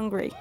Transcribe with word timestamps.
hungry. 0.00 0.32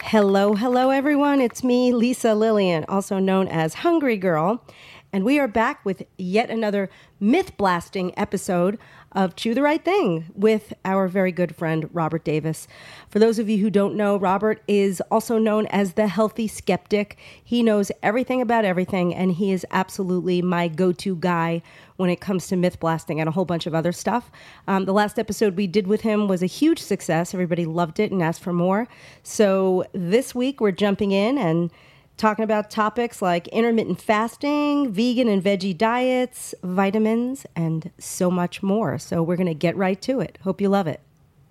Hello, 0.00 0.54
hello, 0.54 0.88
everyone. 0.88 1.42
It's 1.42 1.62
me, 1.62 1.92
Lisa 1.92 2.28
Lillien, 2.28 2.86
also 2.88 3.18
known 3.18 3.48
as 3.48 3.74
Hungry 3.74 4.16
Girl. 4.16 4.64
And 5.12 5.26
we 5.26 5.38
are 5.38 5.46
back 5.46 5.84
with 5.84 6.04
yet 6.16 6.48
another 6.48 6.88
myth 7.20 7.54
blasting 7.58 8.18
episode 8.18 8.78
of 9.12 9.36
Chew 9.36 9.54
the 9.54 9.62
Right 9.62 9.82
Thing 9.84 10.26
with 10.34 10.72
our 10.84 11.08
very 11.08 11.32
good 11.32 11.56
friend, 11.56 11.88
Robert 11.92 12.24
Davis. 12.24 12.68
For 13.08 13.18
those 13.18 13.38
of 13.38 13.48
you 13.48 13.58
who 13.58 13.70
don't 13.70 13.94
know, 13.94 14.16
Robert 14.16 14.62
is 14.68 15.00
also 15.10 15.38
known 15.38 15.66
as 15.68 15.94
the 15.94 16.08
healthy 16.08 16.46
skeptic. 16.46 17.16
He 17.42 17.62
knows 17.62 17.90
everything 18.02 18.42
about 18.42 18.64
everything, 18.64 19.14
and 19.14 19.32
he 19.32 19.52
is 19.52 19.66
absolutely 19.70 20.42
my 20.42 20.68
go 20.68 20.92
to 20.92 21.16
guy 21.16 21.62
when 21.96 22.10
it 22.10 22.20
comes 22.20 22.46
to 22.48 22.56
myth 22.56 22.78
blasting 22.78 23.18
and 23.18 23.28
a 23.28 23.32
whole 23.32 23.44
bunch 23.44 23.66
of 23.66 23.74
other 23.74 23.92
stuff. 23.92 24.30
Um, 24.66 24.84
the 24.84 24.92
last 24.92 25.18
episode 25.18 25.56
we 25.56 25.66
did 25.66 25.86
with 25.86 26.02
him 26.02 26.28
was 26.28 26.42
a 26.42 26.46
huge 26.46 26.78
success. 26.78 27.34
Everybody 27.34 27.64
loved 27.64 27.98
it 27.98 28.12
and 28.12 28.22
asked 28.22 28.42
for 28.42 28.52
more. 28.52 28.86
So 29.22 29.84
this 29.92 30.34
week 30.34 30.60
we're 30.60 30.70
jumping 30.70 31.12
in 31.12 31.38
and 31.38 31.70
talking 32.18 32.42
about 32.42 32.70
topics 32.70 33.22
like 33.22 33.48
intermittent 33.48 34.00
fasting, 34.00 34.92
vegan 34.92 35.28
and 35.28 35.42
veggie 35.42 35.76
diets, 35.76 36.54
vitamins, 36.62 37.46
and 37.56 37.90
so 37.98 38.30
much 38.30 38.62
more. 38.62 38.98
So 38.98 39.22
we're 39.22 39.36
going 39.36 39.46
to 39.46 39.54
get 39.54 39.76
right 39.76 40.00
to 40.02 40.20
it. 40.20 40.38
Hope 40.42 40.60
you 40.60 40.68
love 40.68 40.86
it. 40.86 41.00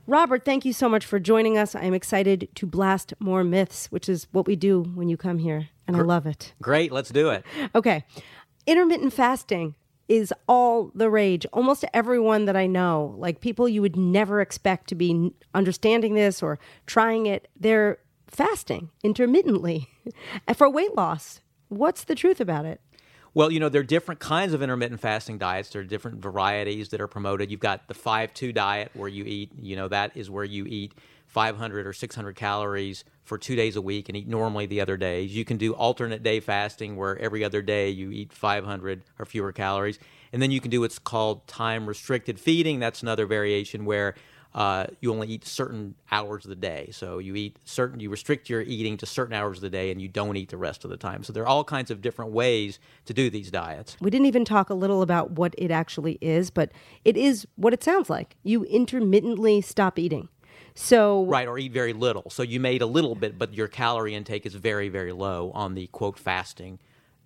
Robert, 0.05 0.45
thank 0.45 0.63
you 0.63 0.72
so 0.72 0.88
much 0.88 1.05
for 1.05 1.20
joining 1.20 1.58
us. 1.58 1.75
I'm 1.75 1.94
excited 1.94 2.48
to 2.55 2.66
blast 2.66 3.13
more 3.20 3.44
myths, 3.44 3.88
which 3.91 4.08
is 4.08 4.27
what 4.31 4.48
we 4.48 4.55
do 4.55 4.84
when 4.95 5.09
you 5.09 5.17
come 5.17 5.39
here, 5.39 5.67
and 5.86 5.97
I 5.97 6.02
love 6.02 6.25
it. 6.25 6.53
Great, 6.61 6.94
let's 6.94 7.09
do 7.09 7.30
it. 7.30 7.45
Okay. 7.75 8.05
Intermittent 8.66 9.11
fasting 9.14 9.75
is 10.08 10.33
all 10.47 10.92
the 10.95 11.09
rage. 11.09 11.45
Almost 11.52 11.83
everyone 11.94 12.45
that 12.45 12.55
I 12.55 12.67
know, 12.67 13.16
like 13.17 13.42
people 13.42 13.67
you 13.67 13.81
would 13.81 13.97
never 13.97 14.39
expect 14.39 14.88
to 14.89 14.95
be 14.95 15.31
understanding 15.53 16.14
this 16.14 16.42
or 16.42 16.58
trying 16.86 17.25
it, 17.25 17.49
they're 17.59 17.99
fasting 18.27 18.89
intermittently 19.03 19.89
for 20.55 20.69
weight 20.69 20.95
loss. 20.95 21.41
What's 21.69 22.03
the 22.03 22.16
truth 22.16 22.39
about 22.39 22.66
it? 22.66 22.81
Well, 23.33 23.52
you 23.52 23.59
know, 23.59 23.69
there 23.69 23.81
are 23.81 23.86
different 23.86 24.19
kinds 24.19 24.53
of 24.53 24.64
intermittent 24.64 24.99
fasting 24.99 25.38
diets. 25.38 25.69
There 25.69 25.81
are 25.81 25.86
different 25.86 26.22
varieties 26.22 26.89
that 26.89 26.99
are 27.02 27.08
promoted. 27.08 27.52
You've 27.52 27.59
got 27.59 27.88
the 27.88 27.94
5 27.94 28.33
2 28.33 28.52
diet 28.52 28.91
where 28.94 29.09
you 29.09 29.25
eat, 29.25 29.52
you 29.61 29.75
know, 29.75 29.88
that 29.89 30.16
is 30.16 30.30
where 30.30 30.44
you 30.44 30.66
eat 30.66 30.94
500 31.27 31.86
or 31.86 31.94
600 31.94 32.36
calories 32.36 33.03
for 33.23 33.38
two 33.38 33.55
days 33.55 33.75
a 33.75 33.81
week 33.81 34.09
and 34.09 34.17
eat 34.17 34.27
normally 34.27 34.66
the 34.66 34.81
other 34.81 34.97
days. 34.97 35.36
You 35.36 35.45
can 35.45 35.58
do 35.58 35.73
alternate 35.73 36.23
day 36.23 36.39
fasting 36.39 36.95
where 36.95 37.17
every 37.19 37.44
other 37.44 37.61
day 37.61 37.89
you 37.89 38.09
eat 38.11 38.33
500 38.33 39.03
or 39.19 39.25
fewer 39.25 39.52
calories. 39.52 39.99
And 40.31 40.42
then 40.42 40.49
you 40.49 40.61
can 40.61 40.71
do 40.71 40.81
what's 40.81 40.97
called 40.97 41.45
time 41.47 41.86
restricted 41.86 42.39
feeding. 42.39 42.80
That's 42.80 43.03
another 43.03 43.25
variation 43.25 43.86
where 43.86 44.16
uh, 44.58 44.88
you 45.02 45.13
only 45.13 45.27
eat 45.27 45.45
certain 45.45 45.94
hours 46.11 46.44
of 46.44 46.50
the 46.50 46.55
day. 46.55 46.89
So 46.91 47.19
you 47.19 47.36
eat 47.36 47.58
certain, 47.63 48.00
you 48.00 48.09
restrict 48.09 48.50
your 48.50 48.61
eating 48.61 48.97
to 48.97 49.05
certain 49.05 49.36
hours 49.36 49.59
of 49.59 49.61
the 49.61 49.69
day, 49.69 49.91
and 49.91 50.02
you 50.02 50.08
don't 50.08 50.36
eat 50.36 50.49
the 50.49 50.58
rest 50.58 50.83
of 50.83 50.89
the 50.89 50.97
time. 50.97 51.23
So 51.23 51.31
there 51.31 51.44
are 51.44 51.47
all 51.47 51.64
kinds 51.64 51.91
of 51.91 52.02
different 52.02 52.31
ways 52.31 52.80
to 53.05 53.14
do 53.14 53.30
these 53.30 53.52
diets. 53.52 53.95
We 54.02 54.09
didn't 54.09 54.25
even 54.25 54.45
talk 54.45 54.72
a 54.72 54.73
little 54.73 55.03
about 55.03 55.30
what 55.30 55.53
it 55.59 55.69
actually 55.69 56.17
is, 56.22 56.49
but 56.49 56.72
it 57.05 57.16
is 57.16 57.45
what 57.55 57.72
it 57.72 57.83
sounds 57.83 58.09
like. 58.09 58.36
You 58.41 58.64
intermittently 58.64 59.61
stop 59.61 59.99
eating. 59.99 60.27
So 60.73 61.25
right, 61.25 61.47
or 61.47 61.59
eat 61.59 61.71
very 61.71 61.94
little. 61.94 62.27
So 62.31 62.42
you 62.42 62.59
may 62.59 62.73
eat 62.73 62.81
a 62.81 62.88
little 62.88 63.14
bit, 63.14 63.38
but 63.38 63.53
your 63.53 63.67
calorie 63.67 64.16
intake 64.16 64.47
is 64.47 64.55
very, 64.55 64.89
very 64.89 65.11
low 65.11 65.52
on 65.53 65.75
the 65.75 65.86
quote 65.88 66.17
fasting 66.17 66.80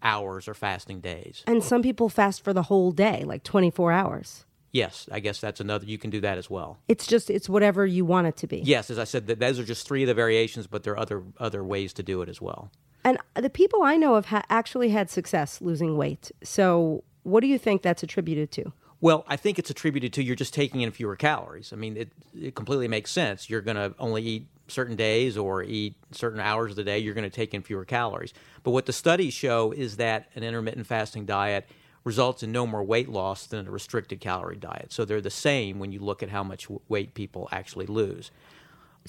hours 0.03 0.49
or 0.49 0.53
fasting 0.53 0.99
days. 0.99 1.43
And 1.47 1.63
some 1.63 1.81
people 1.81 2.09
fast 2.09 2.44
for 2.44 2.51
the 2.51 2.63
whole 2.63 2.91
day, 2.91 3.23
like 3.23 3.44
24 3.44 3.94
hours. 3.94 4.45
Yes, 4.71 5.09
I 5.11 5.19
guess 5.19 5.39
that's 5.39 5.59
another. 5.59 5.85
You 5.85 5.97
can 5.97 6.09
do 6.09 6.21
that 6.21 6.37
as 6.37 6.49
well. 6.49 6.79
It's 6.87 7.05
just 7.05 7.29
it's 7.29 7.49
whatever 7.49 7.85
you 7.85 8.05
want 8.05 8.27
it 8.27 8.37
to 8.37 8.47
be. 8.47 8.57
Yes, 8.59 8.89
as 8.89 8.97
I 8.97 9.03
said, 9.03 9.27
th- 9.27 9.39
those 9.39 9.59
are 9.59 9.65
just 9.65 9.85
three 9.87 10.03
of 10.03 10.07
the 10.07 10.13
variations, 10.13 10.67
but 10.67 10.83
there 10.83 10.93
are 10.93 10.99
other 10.99 11.23
other 11.39 11.63
ways 11.63 11.93
to 11.93 12.03
do 12.03 12.21
it 12.21 12.29
as 12.29 12.41
well. 12.41 12.71
And 13.03 13.17
the 13.35 13.49
people 13.49 13.81
I 13.81 13.97
know 13.97 14.15
have 14.15 14.27
ha- 14.27 14.43
actually 14.49 14.89
had 14.89 15.09
success 15.09 15.59
losing 15.59 15.97
weight. 15.97 16.31
So, 16.43 17.03
what 17.23 17.41
do 17.41 17.47
you 17.47 17.57
think 17.57 17.81
that's 17.81 18.03
attributed 18.03 18.51
to? 18.51 18.71
Well, 19.01 19.25
I 19.27 19.35
think 19.35 19.57
it's 19.57 19.71
attributed 19.71 20.13
to 20.13 20.23
you're 20.23 20.35
just 20.35 20.53
taking 20.53 20.81
in 20.81 20.91
fewer 20.91 21.15
calories. 21.15 21.73
I 21.73 21.75
mean, 21.75 21.97
it 21.97 22.09
it 22.39 22.55
completely 22.55 22.88
makes 22.88 23.11
sense. 23.11 23.49
You're 23.49 23.61
going 23.61 23.77
to 23.77 23.93
only 23.99 24.23
eat 24.23 24.47
certain 24.67 24.95
days 24.95 25.38
or 25.38 25.63
eat 25.63 25.95
certain 26.11 26.39
hours 26.39 26.71
of 26.71 26.75
the 26.77 26.83
day. 26.83 26.99
You're 26.99 27.13
going 27.15 27.29
to 27.29 27.35
take 27.35 27.53
in 27.53 27.61
fewer 27.61 27.83
calories. 27.83 28.33
But 28.63 28.71
what 28.71 28.85
the 28.85 28.93
studies 28.93 29.33
show 29.33 29.71
is 29.71 29.97
that 29.97 30.29
an 30.35 30.43
intermittent 30.43 30.88
fasting 30.88 31.25
diet 31.25 31.67
results 32.03 32.44
in 32.44 32.51
no 32.51 32.66
more 32.66 32.84
weight 32.84 33.09
loss 33.09 33.45
than 33.45 33.67
a 33.67 33.72
restricted 33.72 34.19
calorie 34.19 34.56
diet. 34.56 34.91
So 34.91 35.06
they're 35.06 35.22
the 35.22 35.29
same 35.29 35.79
when 35.79 35.91
you 35.91 36.00
look 36.00 36.23
at 36.23 36.29
how 36.29 36.44
much 36.44 36.67
weight 36.89 37.13
people 37.13 37.47
actually 37.51 37.85
lose. 37.85 38.31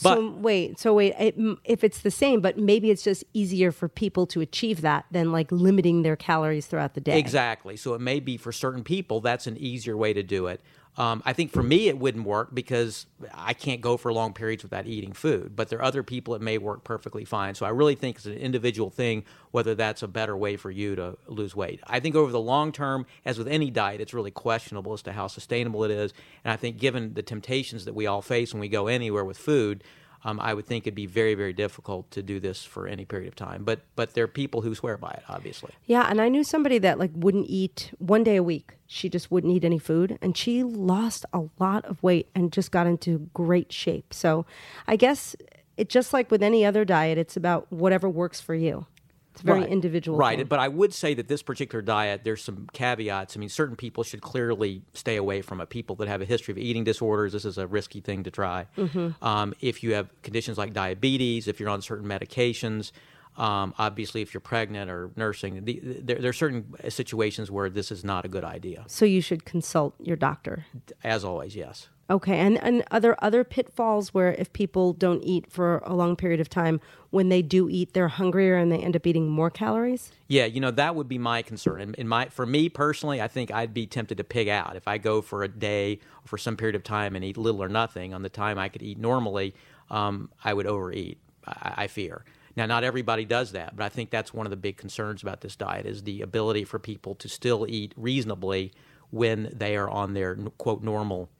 But, 0.02 0.14
so 0.14 0.30
wait, 0.30 0.78
so 0.78 0.94
wait, 0.94 1.14
it, 1.18 1.34
if 1.64 1.84
it's 1.84 2.00
the 2.00 2.10
same, 2.10 2.40
but 2.40 2.56
maybe 2.56 2.90
it's 2.90 3.02
just 3.02 3.24
easier 3.34 3.70
for 3.70 3.88
people 3.88 4.26
to 4.28 4.40
achieve 4.40 4.80
that 4.80 5.04
than 5.10 5.32
like 5.32 5.52
limiting 5.52 6.02
their 6.02 6.16
calories 6.16 6.66
throughout 6.66 6.94
the 6.94 7.00
day. 7.00 7.18
Exactly. 7.18 7.76
So 7.76 7.92
it 7.92 8.00
may 8.00 8.18
be 8.18 8.38
for 8.38 8.52
certain 8.52 8.84
people 8.84 9.20
that's 9.20 9.46
an 9.46 9.58
easier 9.58 9.96
way 9.96 10.14
to 10.14 10.22
do 10.22 10.46
it. 10.46 10.62
Um, 10.96 11.22
I 11.24 11.32
think 11.32 11.52
for 11.52 11.62
me 11.62 11.88
it 11.88 11.98
wouldn't 11.98 12.26
work 12.26 12.54
because 12.54 13.06
I 13.32 13.54
can't 13.54 13.80
go 13.80 13.96
for 13.96 14.12
long 14.12 14.34
periods 14.34 14.62
without 14.62 14.86
eating 14.86 15.12
food. 15.12 15.56
But 15.56 15.68
there 15.68 15.78
are 15.78 15.84
other 15.84 16.02
people 16.02 16.34
it 16.34 16.42
may 16.42 16.58
work 16.58 16.84
perfectly 16.84 17.24
fine. 17.24 17.54
So 17.54 17.64
I 17.64 17.70
really 17.70 17.94
think 17.94 18.16
it's 18.16 18.26
an 18.26 18.34
individual 18.34 18.90
thing 18.90 19.24
whether 19.52 19.74
that's 19.74 20.02
a 20.02 20.08
better 20.08 20.36
way 20.36 20.56
for 20.56 20.70
you 20.70 20.94
to 20.96 21.16
lose 21.26 21.56
weight. 21.56 21.80
I 21.86 22.00
think 22.00 22.14
over 22.14 22.30
the 22.30 22.40
long 22.40 22.72
term, 22.72 23.06
as 23.24 23.38
with 23.38 23.48
any 23.48 23.70
diet, 23.70 24.00
it's 24.00 24.14
really 24.14 24.30
questionable 24.30 24.92
as 24.92 25.02
to 25.02 25.12
how 25.12 25.28
sustainable 25.28 25.84
it 25.84 25.90
is. 25.90 26.12
And 26.44 26.52
I 26.52 26.56
think 26.56 26.78
given 26.78 27.14
the 27.14 27.22
temptations 27.22 27.86
that 27.86 27.94
we 27.94 28.06
all 28.06 28.22
face 28.22 28.52
when 28.52 28.60
we 28.60 28.68
go 28.68 28.86
anywhere 28.86 29.24
with 29.24 29.38
food, 29.38 29.84
um, 30.24 30.38
I 30.40 30.54
would 30.54 30.66
think 30.66 30.86
it'd 30.86 30.94
be 30.94 31.06
very, 31.06 31.34
very 31.34 31.52
difficult 31.52 32.10
to 32.12 32.22
do 32.22 32.38
this 32.38 32.64
for 32.64 32.86
any 32.86 33.04
period 33.04 33.28
of 33.28 33.36
time. 33.36 33.64
But 33.64 33.80
but 33.96 34.14
there 34.14 34.24
are 34.24 34.28
people 34.28 34.60
who 34.60 34.74
swear 34.74 34.96
by 34.96 35.10
it, 35.10 35.22
obviously. 35.28 35.72
Yeah, 35.86 36.06
and 36.08 36.20
I 36.20 36.28
knew 36.28 36.44
somebody 36.44 36.78
that 36.78 36.98
like 36.98 37.10
wouldn't 37.14 37.46
eat 37.48 37.92
one 37.98 38.22
day 38.22 38.36
a 38.36 38.42
week. 38.42 38.74
She 38.86 39.08
just 39.08 39.30
wouldn't 39.30 39.52
eat 39.52 39.64
any 39.64 39.78
food, 39.78 40.18
and 40.22 40.36
she 40.36 40.62
lost 40.62 41.24
a 41.32 41.44
lot 41.58 41.84
of 41.86 42.02
weight 42.02 42.28
and 42.34 42.52
just 42.52 42.70
got 42.70 42.86
into 42.86 43.30
great 43.34 43.72
shape. 43.72 44.14
So, 44.14 44.46
I 44.86 44.96
guess 44.96 45.34
it 45.76 45.88
just 45.88 46.12
like 46.12 46.30
with 46.30 46.42
any 46.42 46.64
other 46.64 46.84
diet, 46.84 47.18
it's 47.18 47.36
about 47.36 47.72
whatever 47.72 48.08
works 48.08 48.40
for 48.40 48.54
you. 48.54 48.86
It's 49.32 49.42
very 49.42 49.60
right. 49.60 49.68
individual. 49.68 50.18
Right. 50.18 50.38
Thing. 50.38 50.46
But 50.46 50.58
I 50.58 50.68
would 50.68 50.92
say 50.92 51.14
that 51.14 51.28
this 51.28 51.42
particular 51.42 51.80
diet, 51.80 52.22
there's 52.22 52.42
some 52.42 52.68
caveats. 52.72 53.36
I 53.36 53.40
mean, 53.40 53.48
certain 53.48 53.76
people 53.76 54.04
should 54.04 54.20
clearly 54.20 54.82
stay 54.92 55.16
away 55.16 55.40
from 55.40 55.60
it. 55.60 55.70
People 55.70 55.96
that 55.96 56.08
have 56.08 56.20
a 56.20 56.26
history 56.26 56.52
of 56.52 56.58
eating 56.58 56.84
disorders, 56.84 57.32
this 57.32 57.44
is 57.44 57.56
a 57.56 57.66
risky 57.66 58.00
thing 58.00 58.24
to 58.24 58.30
try. 58.30 58.66
Mm-hmm. 58.76 59.24
Um, 59.24 59.54
if 59.60 59.82
you 59.82 59.94
have 59.94 60.10
conditions 60.22 60.58
like 60.58 60.74
diabetes, 60.74 61.48
if 61.48 61.60
you're 61.60 61.70
on 61.70 61.80
certain 61.80 62.06
medications, 62.06 62.92
um, 63.38 63.74
obviously, 63.78 64.20
if 64.20 64.34
you're 64.34 64.42
pregnant 64.42 64.90
or 64.90 65.10
nursing, 65.16 65.64
the, 65.64 65.80
the, 65.80 66.00
there, 66.02 66.16
there, 66.20 66.30
are 66.30 66.34
certain 66.34 66.74
situations 66.90 67.50
where 67.50 67.70
this 67.70 67.90
is 67.90 68.04
not 68.04 68.26
a 68.26 68.28
good 68.28 68.44
idea. 68.44 68.84
So 68.88 69.06
you 69.06 69.22
should 69.22 69.46
consult 69.46 69.94
your 69.98 70.16
doctor. 70.16 70.66
As 71.02 71.24
always, 71.24 71.56
yes. 71.56 71.88
Okay, 72.12 72.38
and 72.38 72.62
and 72.62 72.84
other 72.90 73.16
other 73.24 73.42
pitfalls 73.42 74.12
where 74.12 74.34
if 74.34 74.52
people 74.52 74.92
don't 74.92 75.22
eat 75.22 75.50
for 75.50 75.78
a 75.78 75.94
long 75.94 76.14
period 76.14 76.40
of 76.40 76.50
time, 76.50 76.78
when 77.08 77.30
they 77.30 77.40
do 77.40 77.70
eat, 77.70 77.94
they're 77.94 78.08
hungrier 78.08 78.54
and 78.54 78.70
they 78.70 78.76
end 78.76 78.94
up 78.94 79.06
eating 79.06 79.30
more 79.30 79.48
calories. 79.48 80.12
Yeah, 80.28 80.44
you 80.44 80.60
know 80.60 80.70
that 80.72 80.94
would 80.94 81.08
be 81.08 81.16
my 81.16 81.40
concern. 81.40 81.80
In, 81.80 81.94
in 81.94 82.06
my 82.06 82.26
for 82.26 82.44
me 82.44 82.68
personally, 82.68 83.22
I 83.22 83.28
think 83.28 83.50
I'd 83.50 83.72
be 83.72 83.86
tempted 83.86 84.18
to 84.18 84.24
pig 84.24 84.46
out 84.48 84.76
if 84.76 84.86
I 84.86 84.98
go 84.98 85.22
for 85.22 85.42
a 85.42 85.48
day 85.48 86.00
or 86.22 86.26
for 86.26 86.36
some 86.36 86.54
period 86.54 86.76
of 86.76 86.82
time 86.82 87.16
and 87.16 87.24
eat 87.24 87.38
little 87.38 87.62
or 87.62 87.68
nothing. 87.70 88.12
On 88.12 88.20
the 88.20 88.28
time 88.28 88.58
I 88.58 88.68
could 88.68 88.82
eat 88.82 88.98
normally, 88.98 89.54
um, 89.90 90.30
I 90.44 90.52
would 90.52 90.66
overeat. 90.66 91.16
I, 91.46 91.84
I 91.84 91.86
fear. 91.86 92.26
Now, 92.56 92.66
not 92.66 92.84
everybody 92.84 93.24
does 93.24 93.52
that, 93.52 93.74
but 93.74 93.84
I 93.84 93.88
think 93.88 94.10
that's 94.10 94.34
one 94.34 94.44
of 94.44 94.50
the 94.50 94.56
big 94.58 94.76
concerns 94.76 95.22
about 95.22 95.40
this 95.40 95.56
diet 95.56 95.86
is 95.86 96.02
the 96.02 96.20
ability 96.20 96.64
for 96.64 96.78
people 96.78 97.14
to 97.14 97.28
still 97.30 97.64
eat 97.66 97.94
reasonably 97.96 98.70
when 99.08 99.50
they 99.56 99.76
are 99.76 99.88
on 99.88 100.12
their 100.12 100.34
quote 100.58 100.82
normal 100.82 101.30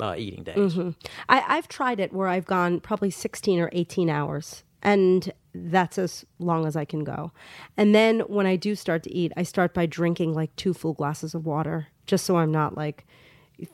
uh, 0.00 0.14
eating 0.16 0.44
days. 0.44 0.56
Mm-hmm. 0.56 0.90
I, 1.28 1.44
I've 1.46 1.68
tried 1.68 2.00
it 2.00 2.12
where 2.12 2.28
I've 2.28 2.46
gone 2.46 2.80
probably 2.80 3.10
16 3.10 3.60
or 3.60 3.70
18 3.72 4.10
hours, 4.10 4.64
and 4.82 5.32
that's 5.54 5.98
as 5.98 6.24
long 6.38 6.66
as 6.66 6.76
I 6.76 6.84
can 6.84 7.04
go. 7.04 7.32
And 7.76 7.94
then 7.94 8.20
when 8.20 8.46
I 8.46 8.56
do 8.56 8.74
start 8.74 9.02
to 9.04 9.14
eat, 9.14 9.32
I 9.36 9.42
start 9.42 9.74
by 9.74 9.86
drinking 9.86 10.34
like 10.34 10.54
two 10.56 10.74
full 10.74 10.94
glasses 10.94 11.34
of 11.34 11.46
water, 11.46 11.88
just 12.06 12.24
so 12.24 12.36
I'm 12.36 12.52
not 12.52 12.76
like 12.76 13.06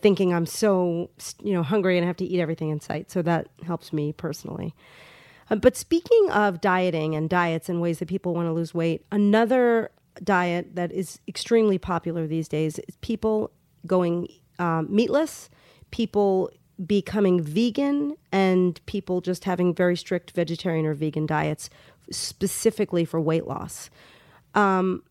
thinking 0.01 0.33
I'm 0.33 0.47
so 0.47 1.11
you 1.43 1.53
know 1.53 1.63
hungry 1.63 1.99
and 1.99 2.05
I 2.05 2.07
have 2.07 2.17
to 2.17 2.25
eat 2.25 2.41
everything 2.41 2.71
in 2.71 2.81
sight. 2.81 3.11
So 3.11 3.23
that 3.23 3.49
helps 3.67 3.93
me 3.93 4.13
personally. 4.13 4.75
Uh, 5.51 5.57
but 5.57 5.77
speaking 5.77 6.31
of 6.31 6.61
dieting 6.61 7.15
and 7.15 7.29
diets 7.29 7.69
and 7.69 7.81
ways 7.81 7.99
that 7.99 8.09
people 8.09 8.35
want 8.35 8.47
to 8.47 8.53
lose 8.53 8.73
weight, 8.73 9.05
another 9.13 9.91
diet 10.23 10.75
that 10.77 10.93
is 10.93 11.19
extremely 11.29 11.77
popular 11.77 12.27
these 12.27 12.49
days 12.49 12.79
is 12.79 12.97
people 13.01 13.51
going 13.87 14.29
um, 14.59 14.87
meatless 14.89 15.51
people 15.95 16.51
becoming 16.85 17.41
vegan 17.41 18.17
and 18.33 18.85
people 18.85 19.21
just 19.21 19.45
having 19.45 19.73
very 19.73 19.97
strict 19.97 20.33
vegetarian 20.33 20.85
or 20.87 20.93
vegan 20.93 21.25
diets 21.25 21.71
specifically 22.11 23.05
for 23.05 23.21
weight 23.21 23.47
loss. 23.47 23.91
Um, 24.57 25.05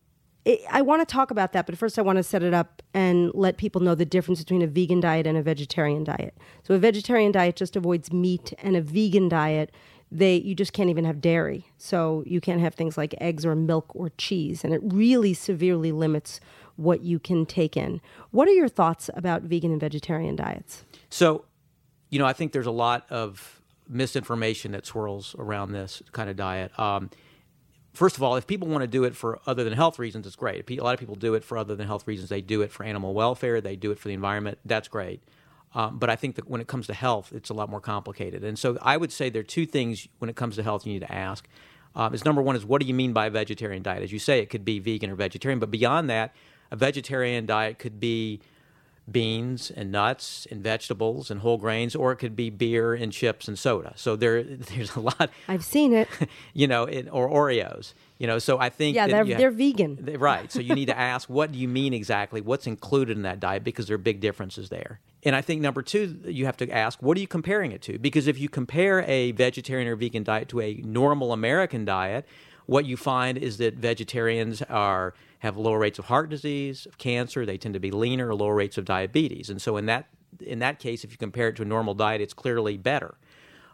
it, 0.44 0.60
I 0.70 0.82
want 0.82 1.00
to 1.00 1.10
talk 1.10 1.30
about 1.30 1.54
that, 1.54 1.64
but 1.64 1.78
first 1.78 1.98
I 1.98 2.02
want 2.02 2.18
to 2.18 2.22
set 2.22 2.42
it 2.42 2.52
up 2.52 2.82
and 2.92 3.30
let 3.32 3.56
people 3.56 3.80
know 3.80 3.94
the 3.94 4.04
difference 4.04 4.40
between 4.40 4.60
a 4.60 4.66
vegan 4.66 5.00
diet 5.00 5.26
and 5.26 5.38
a 5.38 5.42
vegetarian 5.42 6.04
diet. 6.04 6.36
So 6.64 6.74
a 6.74 6.78
vegetarian 6.78 7.32
diet 7.32 7.56
just 7.56 7.76
avoids 7.76 8.12
meat, 8.12 8.52
and 8.58 8.76
a 8.76 8.82
vegan 8.82 9.30
diet 9.30 9.74
they 10.12 10.36
you 10.36 10.54
just 10.54 10.74
can't 10.74 10.90
even 10.90 11.06
have 11.06 11.22
dairy. 11.22 11.66
So 11.78 12.22
you 12.26 12.42
can't 12.42 12.60
have 12.60 12.74
things 12.74 12.98
like 12.98 13.14
eggs 13.22 13.46
or 13.46 13.56
milk 13.56 13.86
or 13.94 14.10
cheese, 14.18 14.64
and 14.64 14.74
it 14.74 14.82
really 14.84 15.32
severely 15.32 15.92
limits 15.92 16.40
what 16.76 17.02
you 17.02 17.18
can 17.18 17.46
take 17.46 17.76
in. 17.76 18.00
What 18.30 18.48
are 18.48 18.52
your 18.52 18.68
thoughts 18.68 19.10
about 19.14 19.42
vegan 19.42 19.70
and 19.70 19.80
vegetarian 19.80 20.36
diets? 20.36 20.84
So, 21.10 21.44
you 22.10 22.18
know, 22.18 22.26
I 22.26 22.32
think 22.32 22.52
there's 22.52 22.66
a 22.66 22.72
lot 22.72 23.06
of 23.10 23.60
misinformation 23.88 24.72
that 24.72 24.86
swirls 24.86 25.34
around 25.38 25.72
this 25.72 26.02
kind 26.12 26.30
of 26.30 26.36
diet. 26.36 26.76
Um, 26.78 27.10
first 27.92 28.16
of 28.16 28.22
all, 28.22 28.36
if 28.36 28.46
people 28.46 28.68
want 28.68 28.82
to 28.82 28.88
do 28.88 29.04
it 29.04 29.14
for 29.14 29.40
other 29.46 29.64
than 29.64 29.72
health 29.72 29.98
reasons, 29.98 30.26
it's 30.26 30.36
great. 30.36 30.68
A 30.70 30.82
lot 30.82 30.94
of 30.94 31.00
people 31.00 31.14
do 31.14 31.34
it 31.34 31.44
for 31.44 31.58
other 31.58 31.76
than 31.76 31.86
health 31.86 32.06
reasons. 32.06 32.28
They 32.28 32.40
do 32.40 32.62
it 32.62 32.72
for 32.72 32.84
animal 32.84 33.14
welfare. 33.14 33.60
They 33.60 33.76
do 33.76 33.90
it 33.90 33.98
for 33.98 34.08
the 34.08 34.14
environment. 34.14 34.58
That's 34.64 34.88
great. 34.88 35.22
Um, 35.74 35.98
but 35.98 36.08
I 36.08 36.16
think 36.16 36.36
that 36.36 36.48
when 36.48 36.60
it 36.60 36.68
comes 36.68 36.86
to 36.86 36.94
health, 36.94 37.32
it's 37.34 37.50
a 37.50 37.54
lot 37.54 37.68
more 37.68 37.80
complicated. 37.80 38.44
And 38.44 38.58
so 38.58 38.78
I 38.80 38.96
would 38.96 39.10
say 39.12 39.28
there 39.28 39.40
are 39.40 39.44
two 39.44 39.66
things 39.66 40.06
when 40.18 40.30
it 40.30 40.36
comes 40.36 40.56
to 40.56 40.62
health 40.62 40.86
you 40.86 40.92
need 40.92 41.00
to 41.00 41.12
ask. 41.12 41.46
Um, 41.96 42.14
is 42.14 42.24
number 42.24 42.42
one 42.42 42.56
is 42.56 42.64
what 42.64 42.80
do 42.80 42.86
you 42.86 42.94
mean 42.94 43.12
by 43.12 43.26
a 43.26 43.30
vegetarian 43.30 43.82
diet? 43.82 44.02
As 44.02 44.12
you 44.12 44.18
say, 44.18 44.40
it 44.40 44.50
could 44.50 44.64
be 44.64 44.78
vegan 44.78 45.10
or 45.10 45.14
vegetarian, 45.14 45.58
but 45.58 45.70
beyond 45.70 46.10
that, 46.10 46.34
a 46.70 46.76
vegetarian 46.76 47.46
diet 47.46 47.78
could 47.78 48.00
be 48.00 48.40
beans 49.10 49.70
and 49.70 49.92
nuts 49.92 50.46
and 50.50 50.62
vegetables 50.62 51.30
and 51.30 51.40
whole 51.40 51.58
grains, 51.58 51.94
or 51.94 52.12
it 52.12 52.16
could 52.16 52.34
be 52.34 52.50
beer 52.50 52.94
and 52.94 53.12
chips 53.12 53.48
and 53.48 53.58
soda. 53.58 53.92
So 53.96 54.16
there, 54.16 54.42
there's 54.42 54.94
a 54.96 55.00
lot. 55.00 55.30
I've 55.48 55.64
seen 55.64 55.92
it. 55.92 56.08
You 56.52 56.68
know, 56.68 56.84
it, 56.84 57.08
or 57.10 57.28
Oreos. 57.28 57.94
You 58.18 58.26
know, 58.26 58.38
so 58.38 58.58
I 58.58 58.68
think 58.68 58.94
yeah, 58.94 59.06
they're 59.06 59.24
they're 59.24 59.50
vegan, 59.50 60.16
right? 60.18 60.50
So 60.50 60.60
you 60.60 60.74
need 60.74 60.86
to 60.86 60.98
ask 60.98 61.28
what 61.28 61.52
do 61.52 61.58
you 61.58 61.68
mean 61.68 61.92
exactly? 61.92 62.40
What's 62.40 62.66
included 62.66 63.16
in 63.16 63.22
that 63.22 63.40
diet? 63.40 63.64
Because 63.64 63.86
there 63.88 63.96
are 63.96 63.98
big 63.98 64.20
differences 64.20 64.68
there. 64.68 65.00
And 65.24 65.34
I 65.34 65.42
think 65.42 65.60
number 65.60 65.82
two, 65.82 66.20
you 66.24 66.46
have 66.46 66.56
to 66.58 66.70
ask 66.70 67.02
what 67.02 67.16
are 67.16 67.20
you 67.20 67.26
comparing 67.26 67.72
it 67.72 67.82
to? 67.82 67.98
Because 67.98 68.26
if 68.26 68.38
you 68.38 68.48
compare 68.48 69.02
a 69.02 69.32
vegetarian 69.32 69.88
or 69.88 69.96
vegan 69.96 70.22
diet 70.22 70.48
to 70.50 70.60
a 70.60 70.74
normal 70.84 71.32
American 71.32 71.84
diet, 71.84 72.26
what 72.66 72.86
you 72.86 72.96
find 72.96 73.36
is 73.38 73.58
that 73.58 73.74
vegetarians 73.74 74.62
are 74.62 75.14
have 75.40 75.56
lower 75.56 75.78
rates 75.78 75.98
of 75.98 76.06
heart 76.06 76.30
disease, 76.30 76.86
of 76.86 76.96
cancer. 76.96 77.44
They 77.44 77.58
tend 77.58 77.74
to 77.74 77.80
be 77.80 77.90
leaner, 77.90 78.34
lower 78.34 78.54
rates 78.54 78.78
of 78.78 78.86
diabetes. 78.86 79.50
And 79.50 79.60
so 79.60 79.76
in 79.76 79.86
that 79.86 80.08
in 80.40 80.58
that 80.60 80.78
case, 80.78 81.04
if 81.04 81.12
you 81.12 81.16
compare 81.16 81.48
it 81.48 81.56
to 81.56 81.62
a 81.62 81.66
normal 81.66 81.94
diet, 81.94 82.20
it's 82.20 82.34
clearly 82.34 82.76
better. 82.76 83.16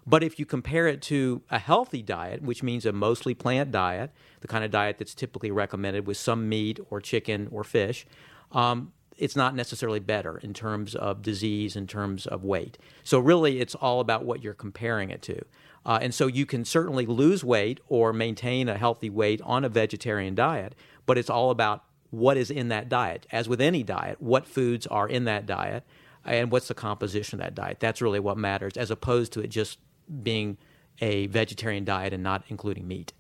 But 0.07 0.23
if 0.23 0.39
you 0.39 0.47
compare 0.47 0.89
it 0.89 1.03
to 1.03 1.43
a 1.51 1.59
healthy 1.59 2.03
diet, 2.03 2.43
which 2.43 2.63
means 2.63 2.85
a 2.87 2.93
mostly 2.93 3.35
plant 3.35 3.71
diet, 3.71 4.11
the 4.41 4.49
kind 4.49 4.65
of 4.65 4.71
diet 4.71 4.99
that's 4.99 5.15
typically 5.15 5.51
recommended 5.51 6.07
with 6.07 6.17
some 6.17 6.49
meat 6.49 6.81
or 6.91 7.01
chicken 7.01 7.49
or 7.51 7.65
fish, 7.65 8.07
um, 8.53 8.93
it's 9.17 9.37
not 9.37 9.55
necessarily 9.55 10.01
better 10.01 10.39
in 10.39 10.55
terms 10.55 10.95
of 10.95 11.23
disease, 11.23 11.77
in 11.77 11.87
terms 11.87 12.27
of 12.27 12.43
weight. 12.43 12.79
So 13.05 13.19
really, 13.19 13.61
it's 13.61 13.75
all 13.75 14.01
about 14.01 14.25
what 14.25 14.43
you're 14.43 14.55
comparing 14.55 15.11
it 15.11 15.21
to. 15.23 15.45
Uh, 15.85 15.99
and 16.03 16.15
so 16.15 16.27
you 16.27 16.45
can 16.45 16.65
certainly 16.65 17.07
lose 17.07 17.43
weight 17.43 17.81
or 17.89 18.13
maintain 18.13 18.69
a 18.69 18.77
healthy 18.77 19.09
weight 19.09 19.41
on 19.43 19.65
a 19.65 19.69
vegetarian 19.69 20.35
diet, 20.35 20.75
but 21.07 21.17
it's 21.17 21.31
all 21.31 21.51
about 21.51 21.85
what 22.11 22.37
is 22.37 22.51
in 22.51 22.69
that 22.69 22.89
diet. 22.89 23.27
As 23.33 23.49
with 23.49 23.61
any 23.61 23.83
diet, 23.83 24.21
what 24.21 24.47
foods 24.47 24.87
are 24.87 25.09
in 25.09 25.25
that 25.25 25.47
diet 25.47 25.85
and 26.25 26.51
what's 26.51 26.69
the 26.69 26.75
composition 26.75 27.41
of 27.41 27.45
that 27.45 27.55
diet. 27.55 27.81
That's 27.81 28.03
really 28.03 28.21
what 28.21 28.37
matters, 28.37 28.77
as 28.77 28.91
opposed 28.91 29.33
to 29.33 29.41
it 29.41 29.49
just 29.49 29.79
being 30.23 30.59
a 31.01 31.29
vegetarian 31.29 31.85
diet 31.85 32.13
and 32.13 32.23
not 32.23 32.45
including 32.49 32.87
meat. 32.87 33.13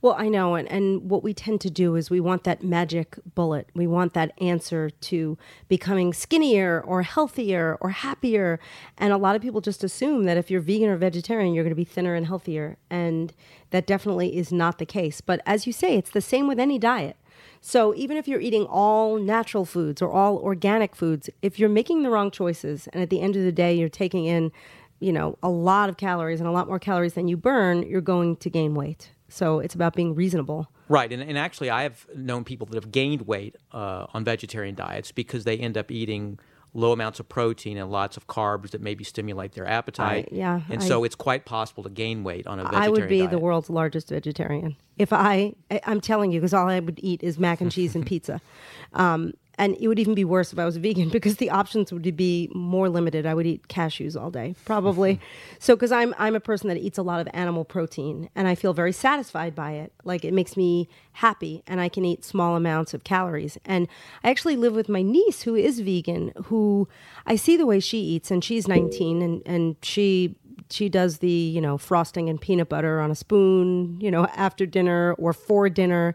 Well, 0.00 0.14
I 0.16 0.28
know, 0.28 0.54
and, 0.54 0.70
and 0.70 1.10
what 1.10 1.22
we 1.22 1.34
tend 1.34 1.60
to 1.62 1.70
do 1.70 1.96
is 1.96 2.10
we 2.10 2.20
want 2.20 2.44
that 2.44 2.62
magic 2.62 3.18
bullet. 3.34 3.68
We 3.74 3.86
want 3.86 4.14
that 4.14 4.32
answer 4.40 4.90
to 4.90 5.38
becoming 5.68 6.12
skinnier 6.12 6.80
or 6.80 7.02
healthier 7.02 7.76
or 7.80 7.90
happier. 7.90 8.60
And 8.96 9.12
a 9.12 9.16
lot 9.16 9.36
of 9.36 9.42
people 9.42 9.60
just 9.60 9.82
assume 9.82 10.24
that 10.24 10.36
if 10.36 10.50
you're 10.50 10.60
vegan 10.60 10.88
or 10.88 10.96
vegetarian, 10.96 11.54
you're 11.54 11.64
going 11.64 11.70
to 11.70 11.76
be 11.76 11.84
thinner 11.84 12.14
and 12.14 12.26
healthier. 12.26 12.76
And 12.90 13.32
that 13.70 13.86
definitely 13.86 14.36
is 14.36 14.52
not 14.52 14.78
the 14.78 14.86
case. 14.86 15.20
But 15.20 15.40
as 15.44 15.66
you 15.66 15.72
say, 15.72 15.96
it's 15.96 16.10
the 16.10 16.20
same 16.20 16.46
with 16.46 16.58
any 16.58 16.78
diet. 16.78 17.16
So 17.60 17.94
even 17.94 18.16
if 18.16 18.28
you're 18.28 18.40
eating 18.40 18.64
all 18.66 19.18
natural 19.18 19.64
foods 19.64 20.00
or 20.00 20.10
all 20.10 20.36
organic 20.38 20.94
foods, 20.94 21.28
if 21.42 21.58
you're 21.58 21.68
making 21.68 22.02
the 22.02 22.10
wrong 22.10 22.30
choices 22.30 22.88
and 22.92 23.02
at 23.02 23.10
the 23.10 23.20
end 23.20 23.36
of 23.36 23.42
the 23.42 23.52
day 23.52 23.74
you're 23.74 23.88
taking 23.88 24.26
in, 24.26 24.52
you 25.00 25.12
know, 25.12 25.38
a 25.42 25.48
lot 25.48 25.88
of 25.88 25.96
calories 25.96 26.40
and 26.40 26.48
a 26.48 26.52
lot 26.52 26.68
more 26.68 26.78
calories 26.78 27.14
than 27.14 27.28
you 27.28 27.36
burn, 27.36 27.82
you're 27.82 28.00
going 28.00 28.36
to 28.36 28.50
gain 28.50 28.74
weight. 28.74 29.10
So 29.28 29.60
it's 29.60 29.74
about 29.74 29.94
being 29.94 30.14
reasonable. 30.14 30.68
Right, 30.88 31.12
and, 31.12 31.22
and 31.22 31.36
actually, 31.36 31.68
I 31.68 31.82
have 31.82 32.06
known 32.14 32.44
people 32.44 32.66
that 32.68 32.76
have 32.76 32.90
gained 32.90 33.22
weight 33.22 33.56
uh, 33.72 34.06
on 34.14 34.24
vegetarian 34.24 34.74
diets 34.74 35.12
because 35.12 35.44
they 35.44 35.58
end 35.58 35.76
up 35.76 35.90
eating 35.90 36.38
low 36.74 36.92
amounts 36.92 37.18
of 37.18 37.28
protein 37.28 37.76
and 37.76 37.90
lots 37.90 38.16
of 38.16 38.26
carbs 38.26 38.70
that 38.70 38.80
maybe 38.80 39.04
stimulate 39.04 39.52
their 39.52 39.66
appetite. 39.66 40.28
I, 40.32 40.34
yeah, 40.34 40.60
and 40.70 40.82
I, 40.82 40.86
so 40.86 41.04
it's 41.04 41.14
quite 41.14 41.44
possible 41.44 41.82
to 41.82 41.90
gain 41.90 42.24
weight 42.24 42.46
on 42.46 42.58
a 42.58 42.64
vegetarian 42.64 42.84
I 42.84 42.88
would 42.90 43.08
be 43.08 43.18
diet. 43.18 43.30
the 43.30 43.38
world's 43.38 43.70
largest 43.70 44.08
vegetarian 44.08 44.76
if 44.96 45.12
I. 45.12 45.54
I'm 45.84 46.00
telling 46.00 46.32
you, 46.32 46.40
because 46.40 46.54
all 46.54 46.68
I 46.68 46.80
would 46.80 47.00
eat 47.02 47.22
is 47.22 47.38
mac 47.38 47.60
and 47.60 47.70
cheese 47.70 47.94
and 47.94 48.06
pizza. 48.06 48.40
Um, 48.94 49.34
and 49.58 49.76
it 49.80 49.88
would 49.88 49.98
even 49.98 50.14
be 50.14 50.24
worse 50.24 50.52
if 50.52 50.58
I 50.58 50.64
was 50.64 50.76
a 50.76 50.80
vegan 50.80 51.08
because 51.10 51.36
the 51.36 51.50
options 51.50 51.92
would 51.92 52.16
be 52.16 52.50
more 52.54 52.88
limited. 52.88 53.26
I 53.26 53.34
would 53.34 53.46
eat 53.46 53.68
cashews 53.68 54.18
all 54.20 54.30
day, 54.30 54.54
probably. 54.64 55.20
so, 55.58 55.74
because 55.76 55.92
I'm 55.92 56.14
I'm 56.18 56.34
a 56.34 56.40
person 56.40 56.68
that 56.68 56.78
eats 56.78 56.98
a 56.98 57.02
lot 57.02 57.20
of 57.20 57.28
animal 57.34 57.64
protein, 57.64 58.30
and 58.34 58.48
I 58.48 58.54
feel 58.54 58.72
very 58.72 58.92
satisfied 58.92 59.54
by 59.54 59.72
it. 59.72 59.92
Like 60.04 60.24
it 60.24 60.32
makes 60.32 60.56
me 60.56 60.88
happy, 61.12 61.62
and 61.66 61.80
I 61.80 61.88
can 61.88 62.04
eat 62.04 62.24
small 62.24 62.56
amounts 62.56 62.94
of 62.94 63.04
calories. 63.04 63.58
And 63.64 63.88
I 64.22 64.30
actually 64.30 64.56
live 64.56 64.74
with 64.74 64.88
my 64.88 65.02
niece 65.02 65.42
who 65.42 65.54
is 65.54 65.80
vegan. 65.80 66.32
Who 66.44 66.88
I 67.26 67.36
see 67.36 67.56
the 67.56 67.66
way 67.66 67.80
she 67.80 67.98
eats, 67.98 68.30
and 68.30 68.42
she's 68.42 68.68
19, 68.68 69.22
and 69.22 69.42
and 69.44 69.76
she 69.82 70.36
she 70.70 70.88
does 70.88 71.18
the 71.18 71.30
you 71.30 71.60
know 71.60 71.78
frosting 71.78 72.28
and 72.28 72.40
peanut 72.40 72.68
butter 72.68 73.00
on 73.00 73.10
a 73.10 73.14
spoon 73.14 73.98
you 74.00 74.10
know 74.10 74.26
after 74.26 74.66
dinner 74.66 75.14
or 75.14 75.32
for 75.32 75.68
dinner. 75.68 76.14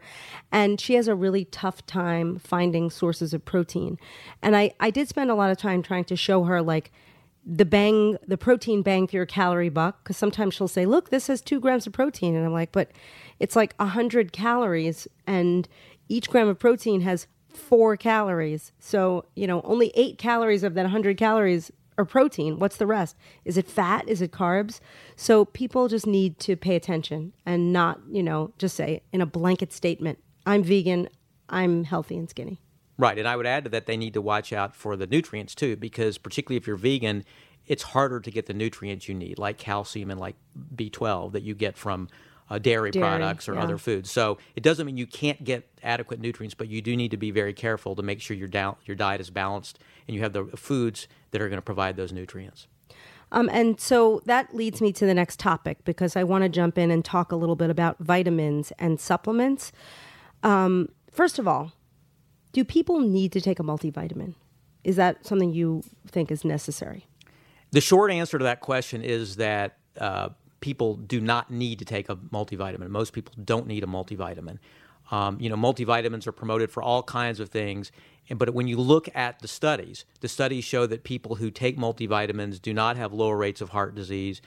And 0.52 0.80
she 0.80 0.96
has 0.96 1.08
a 1.08 1.16
really 1.16 1.46
tough 1.46 1.86
time 1.86 2.40
finding 2.40 2.90
sources 2.90 3.34
of 3.34 3.46
protein. 3.46 3.98
And 4.42 4.56
i 4.56 4.72
i 4.80 4.90
did 4.90 5.08
spend 5.08 5.32
a 5.32 5.36
lot 5.36 5.52
of 5.52 5.58
time 5.58 5.82
trying 5.82 6.06
to 6.06 6.16
show 6.16 6.44
her 6.44 6.62
like 6.62 6.92
the 7.46 7.66
bang 7.66 8.18
the 8.26 8.38
protein 8.38 8.82
bang 8.82 9.06
for 9.06 9.18
your 9.18 9.26
calorie 9.26 9.70
buck 9.70 10.04
because 10.04 10.16
sometimes 10.16 10.54
she'll 10.54 10.68
say 10.68 10.86
look 10.86 11.10
this 11.10 11.28
has 11.28 11.42
two 11.42 11.60
grams 11.60 11.88
of 11.88 11.94
protein. 11.94 12.36
And 12.36 12.46
i'm 12.46 12.54
like 12.54 12.72
but 12.72 12.92
it's 13.40 13.56
like 13.56 13.74
100 13.78 14.32
calories 14.32 15.08
and 15.28 15.68
each 16.10 16.30
gram 16.30 16.48
of 16.48 16.60
protein 16.60 17.02
has 17.02 17.28
four 17.50 17.96
calories. 17.98 18.72
So 18.80 19.26
you 19.36 19.48
know 19.48 19.62
only 19.64 19.92
eight 19.96 20.18
calories 20.18 20.64
of 20.64 20.74
that 20.76 20.84
100 20.84 21.18
calories 21.18 21.72
or 21.98 22.06
protein. 22.06 22.60
What's 22.60 22.78
the 22.78 22.88
rest? 22.88 23.16
Is 23.46 23.58
it 23.58 23.68
fat? 23.68 24.08
Is 24.08 24.22
it 24.22 24.32
carbs? 24.32 24.80
So 25.16 25.46
people 25.46 25.88
just 25.88 26.08
need 26.08 26.40
to 26.40 26.56
pay 26.56 26.76
attention 26.76 27.34
and 27.46 27.74
not, 27.74 28.00
you 28.10 28.24
know, 28.24 28.54
just 28.58 28.76
say 28.76 29.02
in 29.12 29.22
a 29.22 29.26
blanket 29.26 29.72
statement, 29.74 30.20
I'm 30.46 30.64
vegan, 30.64 31.10
I'm 31.50 31.84
healthy 31.84 32.18
and 32.18 32.30
skinny. 32.30 32.60
Right. 32.98 33.18
And 33.18 33.28
I 33.28 33.36
would 33.36 33.48
add 33.48 33.64
to 33.64 33.70
that 33.72 33.86
they 33.86 33.98
need 33.98 34.14
to 34.14 34.22
watch 34.22 34.54
out 34.54 34.76
for 34.76 34.96
the 34.96 35.08
nutrients 35.08 35.56
too, 35.56 35.76
because 35.76 36.18
particularly 36.18 36.58
if 36.58 36.68
you're 36.68 36.76
vegan, 36.76 37.24
it's 37.66 37.84
harder 37.84 38.20
to 38.20 38.32
get 38.32 38.46
the 38.46 38.54
nutrients 38.54 39.08
you 39.08 39.16
need, 39.16 39.40
like 39.40 39.58
calcium 39.58 40.12
and 40.12 40.20
like 40.20 40.36
B12 40.76 41.32
that 41.32 41.44
you 41.44 41.56
get 41.56 41.78
from 41.78 42.10
uh, 42.50 42.60
dairy, 42.60 42.92
Dairy, 42.92 43.02
products 43.02 43.48
or 43.48 43.56
yeah. 43.56 43.64
other 43.64 43.78
foods. 43.78 44.12
So 44.12 44.38
it 44.56 44.64
doesn't 44.64 44.86
mean 44.86 44.98
you 44.98 45.08
can't 45.08 45.44
get 45.44 45.68
adequate 45.82 46.20
nutrients, 46.20 46.54
but 46.54 46.68
you 46.68 46.82
do 46.82 46.96
need 46.96 47.12
to 47.12 47.18
be 47.18 47.32
very 47.32 47.54
careful 47.54 47.96
to 47.96 48.04
make 48.04 48.22
sure 48.22 48.36
your, 48.36 48.48
down, 48.48 48.76
your 48.86 48.96
diet 48.96 49.22
is 49.22 49.30
balanced 49.30 49.80
and 50.08 50.16
you 50.16 50.22
have 50.22 50.34
the 50.34 50.46
foods 50.56 51.08
that 51.34 51.42
are 51.42 51.50
going 51.50 51.58
to 51.58 51.62
provide 51.62 51.98
those 51.98 52.14
nutrients. 52.14 52.68
Um, 53.34 53.50
and 53.52 53.80
so 53.82 54.22
that 54.26 54.56
leads 54.56 54.80
me 54.80 54.94
to 54.94 55.06
the 55.06 55.14
next 55.14 55.40
topic 55.40 55.84
because 55.84 56.16
I 56.16 56.24
want 56.24 56.44
to 56.44 56.50
jump 56.50 56.78
in 56.78 56.92
and 56.92 57.04
talk 57.04 57.32
a 57.32 57.36
little 57.36 57.56
bit 57.56 57.70
about 57.70 57.98
vitamins 58.00 58.72
and 58.78 59.00
supplements. 59.00 59.72
Um, 60.44 60.90
first 61.12 61.40
of 61.40 61.48
all, 61.48 61.74
do 62.54 62.64
people 62.64 63.00
need 63.00 63.32
to 63.32 63.42
take 63.42 63.60
a 63.60 63.64
multivitamin? 63.64 64.36
Is 64.84 64.96
that 64.98 65.26
something 65.26 65.52
you 65.52 65.84
think 66.08 66.32
is 66.32 66.46
necessary? 66.46 67.08
The 67.72 67.82
short 67.82 68.12
answer 68.12 68.38
to 68.38 68.44
that 68.44 68.62
question 68.62 69.02
is 69.02 69.38
that 69.38 69.78
uh, 69.98 70.30
people 70.60 70.96
do 70.96 71.20
not 71.20 71.50
need 71.50 71.80
to 71.80 71.86
take 71.86 72.10
a 72.10 72.16
multivitamin. 72.16 72.90
Most 72.90 73.14
people 73.14 73.34
don't 73.44 73.66
need 73.66 73.84
a 73.84 73.88
multivitamin. 73.88 74.60
Um, 75.14 75.38
you 75.40 75.48
know, 75.48 75.56
multivitamins 75.56 76.26
are 76.26 76.32
promoted 76.32 76.72
for 76.72 76.82
all 76.82 77.04
kinds 77.04 77.40
of 77.40 77.50
things, 77.50 77.92
but 78.36 78.52
when 78.56 78.68
you 78.68 78.78
look 78.78 79.08
at 79.14 79.40
the 79.42 79.48
studies, 79.48 80.06
the 80.22 80.28
studies 80.28 80.64
show 80.64 80.88
that 80.88 81.04
people 81.04 81.36
who 81.36 81.52
take 81.52 81.78
multivitamins 81.78 82.60
do 82.60 82.74
not 82.74 82.98
have 82.98 83.14
lower 83.14 83.38
rates 83.38 83.62
of 83.62 83.70
heart 83.70 83.94
disease. 83.94 84.42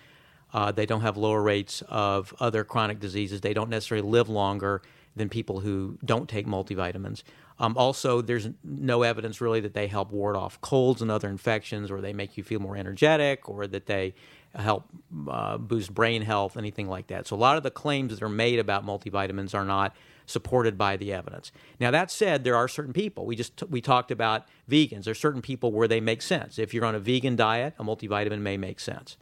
Uh, 0.52 0.73
they 0.73 0.85
don't 0.85 1.02
have 1.02 1.16
lower 1.16 1.40
rates 1.40 1.85
of 1.88 2.35
other 2.40 2.64
chronic 2.64 2.99
diseases. 2.99 3.42
They 3.42 3.54
don't 3.54 3.70
necessarily 3.70 4.08
live 4.08 4.28
longer 4.28 4.82
than 5.14 5.28
people 5.28 5.61
who 5.61 5.99
don't 6.04 6.28
take 6.28 6.49
multivitamins. 6.49 7.23
Um, 7.61 7.76
also, 7.76 8.20
there's 8.20 8.49
no 8.64 9.02
evidence 9.02 9.40
really 9.40 9.61
that 9.61 9.73
they 9.73 9.87
help 9.87 10.11
ward 10.11 10.35
off 10.35 10.61
colds 10.61 11.00
and 11.00 11.12
other 11.12 11.28
infections, 11.28 11.92
or 11.92 12.00
they 12.00 12.12
make 12.12 12.37
you 12.37 12.42
feel 12.42 12.58
more 12.58 12.76
energetic, 12.76 13.49
or 13.49 13.68
that 13.68 13.87
they 13.87 14.14
help 14.56 14.84
uh, 15.28 15.58
boost 15.58 15.94
brain 15.94 16.22
health, 16.22 16.56
anything 16.56 16.88
like 16.88 17.08
that. 17.08 17.26
So 17.26 17.36
a 17.36 17.38
lot 17.38 17.56
of 17.56 17.62
the 17.62 17.70
claims 17.70 18.12
that 18.12 18.22
are 18.22 18.28
made 18.28 18.58
about 18.58 18.84
multivitamins 18.84 19.54
are 19.54 19.64
not 19.64 19.94
supported 20.26 20.76
by 20.76 20.96
the 20.96 21.12
evidence. 21.12 21.52
Now 21.78 21.90
that 21.92 22.10
said, 22.10 22.44
there 22.44 22.56
are 22.56 22.68
certain 22.68 22.92
people. 22.92 23.26
We 23.26 23.36
just 23.36 23.62
we 23.68 23.80
talked 23.80 24.10
about 24.10 24.46
vegans. 24.68 25.04
There's 25.04 25.20
certain 25.20 25.42
people 25.42 25.72
where 25.72 25.88
they 25.88 26.00
make 26.00 26.22
sense. 26.22 26.58
If 26.58 26.75
you're 26.75 26.84
on 26.84 26.94
a 26.94 27.00
vegan 27.00 27.36
diet, 27.36 27.75
a 27.78 27.84
multivitamin 27.84 28.40
may 28.40 28.56
make 28.56 28.80
sense. 28.80 29.16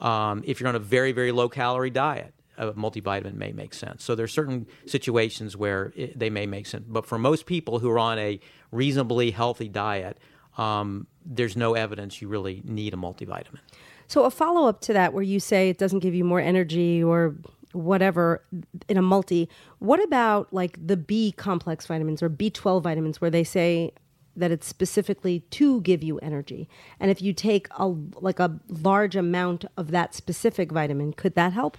Um, 0.00 0.42
if 0.46 0.60
you're 0.60 0.68
on 0.68 0.76
a 0.76 0.80
very 0.80 1.12
very 1.12 1.32
low 1.32 1.48
calorie 1.48 1.90
diet, 1.90 2.32
a 2.58 2.72
multivitamin 2.72 3.34
may 3.34 3.52
make 3.52 3.74
sense. 3.74 4.04
So 4.04 4.14
there's 4.14 4.32
certain 4.32 4.66
situations 4.86 5.56
where 5.56 5.92
it, 5.96 6.18
they 6.18 6.30
may 6.30 6.46
make 6.46 6.66
sense. 6.66 6.84
But 6.88 7.06
for 7.06 7.18
most 7.18 7.46
people 7.46 7.80
who 7.80 7.90
are 7.90 7.98
on 7.98 8.18
a 8.18 8.40
reasonably 8.70 9.30
healthy 9.32 9.68
diet, 9.68 10.18
um, 10.56 11.06
there's 11.24 11.56
no 11.56 11.74
evidence 11.74 12.22
you 12.22 12.28
really 12.28 12.62
need 12.64 12.94
a 12.94 12.96
multivitamin. 12.96 13.58
So 14.08 14.24
a 14.24 14.30
follow 14.30 14.68
up 14.68 14.80
to 14.82 14.92
that, 14.92 15.12
where 15.12 15.22
you 15.22 15.40
say 15.40 15.68
it 15.68 15.78
doesn't 15.78 16.00
give 16.00 16.14
you 16.14 16.24
more 16.24 16.40
energy 16.40 17.02
or 17.02 17.34
whatever 17.72 18.44
in 18.88 18.96
a 18.96 19.02
multi. 19.02 19.48
What 19.78 20.02
about 20.02 20.52
like 20.52 20.84
the 20.84 20.96
B 20.96 21.32
complex 21.32 21.86
vitamins 21.86 22.22
or 22.22 22.30
B12 22.30 22.82
vitamins, 22.82 23.20
where 23.20 23.30
they 23.30 23.44
say 23.44 23.92
that 24.36 24.50
it's 24.50 24.66
specifically 24.66 25.40
to 25.40 25.80
give 25.80 26.02
you 26.02 26.18
energy, 26.18 26.68
and 27.00 27.10
if 27.10 27.22
you 27.22 27.32
take 27.32 27.68
a 27.78 27.86
like 27.86 28.38
a 28.38 28.58
large 28.68 29.16
amount 29.16 29.64
of 29.76 29.90
that 29.90 30.14
specific 30.14 30.70
vitamin, 30.70 31.12
could 31.12 31.34
that 31.34 31.52
help? 31.52 31.76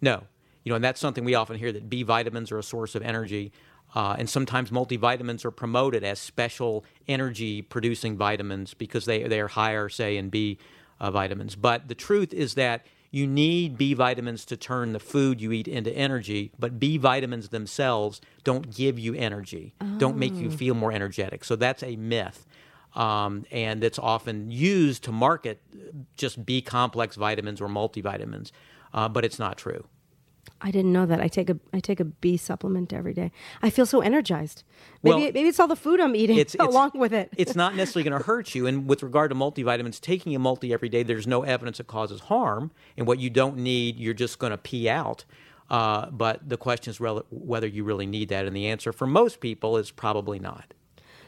No, 0.00 0.22
you 0.64 0.70
know, 0.70 0.76
and 0.76 0.84
that's 0.84 1.00
something 1.00 1.24
we 1.24 1.34
often 1.34 1.56
hear 1.56 1.72
that 1.72 1.88
B 1.88 2.02
vitamins 2.02 2.50
are 2.50 2.58
a 2.58 2.62
source 2.62 2.94
of 2.94 3.02
energy. 3.02 3.52
Uh, 3.94 4.16
and 4.18 4.28
sometimes 4.28 4.70
multivitamins 4.70 5.44
are 5.44 5.52
promoted 5.52 6.02
as 6.02 6.18
special 6.18 6.84
energy 7.06 7.62
producing 7.62 8.16
vitamins 8.16 8.74
because 8.74 9.04
they, 9.04 9.22
they 9.22 9.40
are 9.40 9.46
higher, 9.46 9.88
say, 9.88 10.16
in 10.16 10.28
B 10.28 10.58
uh, 11.00 11.10
vitamins. 11.10 11.56
But 11.56 11.88
the 11.88 11.94
truth 11.94 12.32
is 12.32 12.54
that 12.54 12.86
you 13.10 13.26
need 13.26 13.78
B 13.78 13.94
vitamins 13.94 14.44
to 14.46 14.56
turn 14.56 14.92
the 14.92 15.00
food 15.00 15.40
you 15.40 15.52
eat 15.52 15.68
into 15.68 15.90
energy, 15.92 16.52
but 16.58 16.78
B 16.78 16.98
vitamins 16.98 17.48
themselves 17.48 18.20
don't 18.44 18.74
give 18.74 18.98
you 18.98 19.14
energy, 19.14 19.74
oh. 19.80 19.98
don't 19.98 20.16
make 20.16 20.34
you 20.34 20.48
oh. 20.48 20.56
feel 20.56 20.74
more 20.74 20.92
energetic. 20.92 21.44
So 21.44 21.56
that's 21.56 21.82
a 21.82 21.96
myth. 21.96 22.46
Um, 22.94 23.44
and 23.50 23.84
it's 23.84 23.98
often 23.98 24.50
used 24.50 25.04
to 25.04 25.12
market 25.12 25.60
just 26.16 26.46
B 26.46 26.62
complex 26.62 27.16
vitamins 27.16 27.60
or 27.60 27.68
multivitamins, 27.68 28.52
uh, 28.94 29.08
but 29.08 29.24
it's 29.24 29.38
not 29.38 29.58
true. 29.58 29.86
I 30.60 30.70
didn't 30.70 30.92
know 30.92 31.06
that. 31.06 31.20
I 31.20 31.28
take 31.28 31.50
a 31.50 31.58
I 31.72 31.80
take 31.80 32.00
a 32.00 32.04
B 32.04 32.36
supplement 32.36 32.92
every 32.92 33.12
day. 33.12 33.30
I 33.62 33.70
feel 33.70 33.86
so 33.86 34.00
energized. 34.00 34.62
Maybe 35.02 35.14
well, 35.14 35.32
maybe 35.32 35.48
it's 35.48 35.60
all 35.60 35.68
the 35.68 35.76
food 35.76 36.00
I'm 36.00 36.16
eating 36.16 36.38
it's, 36.38 36.54
it's, 36.56 36.64
along 36.64 36.92
with 36.94 37.12
it. 37.12 37.32
it's 37.36 37.54
not 37.54 37.74
necessarily 37.74 38.08
going 38.08 38.20
to 38.20 38.26
hurt 38.26 38.54
you. 38.54 38.66
And 38.66 38.88
with 38.88 39.02
regard 39.02 39.30
to 39.30 39.36
multivitamins, 39.36 40.00
taking 40.00 40.34
a 40.34 40.38
multi 40.38 40.72
every 40.72 40.88
day, 40.88 41.02
there's 41.02 41.26
no 41.26 41.42
evidence 41.42 41.80
it 41.80 41.86
causes 41.86 42.22
harm. 42.22 42.70
And 42.96 43.06
what 43.06 43.18
you 43.18 43.30
don't 43.30 43.58
need, 43.58 43.96
you're 43.96 44.14
just 44.14 44.38
going 44.38 44.52
to 44.52 44.58
pee 44.58 44.88
out. 44.88 45.24
Uh, 45.68 46.10
but 46.10 46.48
the 46.48 46.56
question 46.56 46.90
is 46.90 47.00
rel- 47.00 47.26
whether 47.30 47.66
you 47.66 47.84
really 47.84 48.06
need 48.06 48.28
that, 48.28 48.46
and 48.46 48.54
the 48.54 48.66
answer 48.66 48.92
for 48.92 49.06
most 49.06 49.40
people 49.40 49.76
is 49.76 49.90
probably 49.90 50.38
not. 50.38 50.74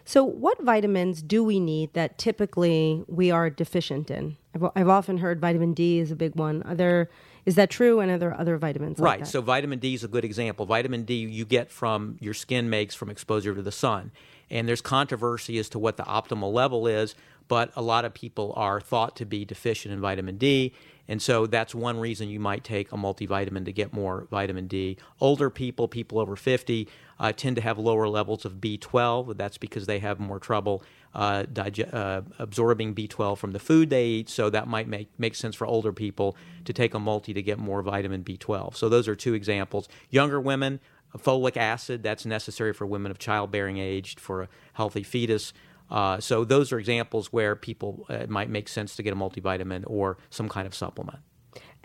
So, 0.05 0.25
what 0.25 0.63
vitamins 0.63 1.21
do 1.21 1.45
we 1.45 1.61
need 1.61 1.93
that 1.93 2.17
typically 2.19 3.05
we 3.09 3.31
are 3.31 3.51
deficient 3.51 4.11
in? 4.11 4.37
I've, 4.55 4.71
I've 4.75 4.89
often 4.89 5.19
heard 5.19 5.41
vitamin 5.41 5.75
D 5.75 5.99
is 5.99 6.11
a 6.11 6.17
big 6.17 6.35
one. 6.35 6.63
Are 6.63 6.75
there 6.75 7.11
is 7.49 7.55
that 7.55 7.71
true? 7.71 7.99
And 8.01 8.11
are 8.11 8.19
there 8.19 8.39
other 8.39 8.59
vitamins? 8.59 8.99
Right. 8.99 9.21
Like 9.21 9.27
so 9.27 9.41
vitamin 9.41 9.79
D 9.79 9.95
is 9.95 10.05
a 10.05 10.09
good 10.09 10.23
example. 10.23 10.67
Vitamin 10.67 11.05
D 11.05 11.15
you 11.15 11.47
get 11.47 11.71
from 11.71 12.19
your 12.21 12.35
skin 12.35 12.69
makes 12.69 12.95
from 12.95 13.09
exposure 13.09 13.55
to 13.55 13.63
the 13.63 13.73
sun. 13.73 14.13
And 14.51 14.69
there's 14.69 14.81
controversy 14.81 15.59
as 15.59 15.69
to 15.71 15.79
what 15.79 15.97
the 15.97 16.05
optimal 16.05 16.53
level 16.53 16.87
is, 16.87 17.15
but 17.49 17.71
a 17.77 17.83
lot 17.83 18.05
of 18.05 18.15
people 18.15 18.53
are 18.57 18.81
thought 18.81 19.17
to 19.17 19.25
be 19.25 19.45
deficient 19.45 19.93
in 19.93 20.01
vitamin 20.01 20.37
D. 20.39 20.75
And 21.11 21.23
so 21.23 21.47
that's 21.47 21.75
one 21.75 21.99
reason 21.99 22.29
you 22.29 22.39
might 22.39 22.63
take 22.63 22.93
a 22.93 22.97
multivitamin 22.97 23.65
to 23.65 23.73
get 23.73 23.95
more 23.95 24.27
vitamin 24.31 24.67
D. 24.67 24.99
Older 25.21 25.49
people, 25.49 25.89
people 25.89 26.19
over 26.19 26.37
50, 26.37 26.87
uh, 27.19 27.33
tend 27.33 27.57
to 27.57 27.63
have 27.63 27.79
lower 27.79 28.09
levels 28.09 28.45
of 28.45 28.55
B12. 28.55 29.39
That's 29.39 29.57
because 29.57 29.87
they 29.87 30.01
have 30.01 30.21
more 30.21 30.39
trouble 30.39 30.83
uh, 31.15 31.45
uh, 31.57 32.21
absorbing 32.39 32.95
B12 32.95 33.39
from 33.39 33.53
the 33.53 33.59
food 33.59 33.89
they 33.89 34.07
eat. 34.07 34.29
So 34.29 34.51
that 34.51 34.69
might 34.69 34.87
make, 34.87 35.09
make 35.19 35.35
sense 35.35 35.57
for 35.57 35.67
older 35.67 35.93
people 35.95 36.37
to 36.67 36.75
take 36.75 36.93
a 36.93 36.99
multi 36.99 37.33
to 37.33 37.43
get 37.43 37.59
more 37.59 37.81
vitamin 37.83 38.23
B12. 38.23 38.77
So 38.77 38.91
those 38.91 39.09
are 39.09 39.17
two 39.17 39.33
examples. 39.33 39.89
Younger 40.11 40.41
women, 40.41 40.79
folic 41.17 41.57
acid, 41.57 42.03
that's 42.03 42.27
necessary 42.27 42.75
for 42.75 42.87
women 42.87 43.11
of 43.11 43.19
childbearing 43.19 43.79
age 43.79 44.17
for 44.19 44.43
a 44.43 44.49
healthy 44.75 45.03
fetus. 45.03 45.55
Uh, 45.91 46.21
so 46.21 46.45
those 46.45 46.71
are 46.71 46.79
examples 46.79 47.33
where 47.33 47.57
people 47.57 48.05
uh, 48.11 48.15
it 48.15 48.29
might 48.29 48.51
make 48.51 48.69
sense 48.69 48.95
to 48.97 49.03
get 49.03 49.13
a 49.13 49.17
multivitamin 49.17 49.85
or 49.87 50.19
some 50.29 50.49
kind 50.49 50.67
of 50.67 50.75
supplement. 50.75 51.21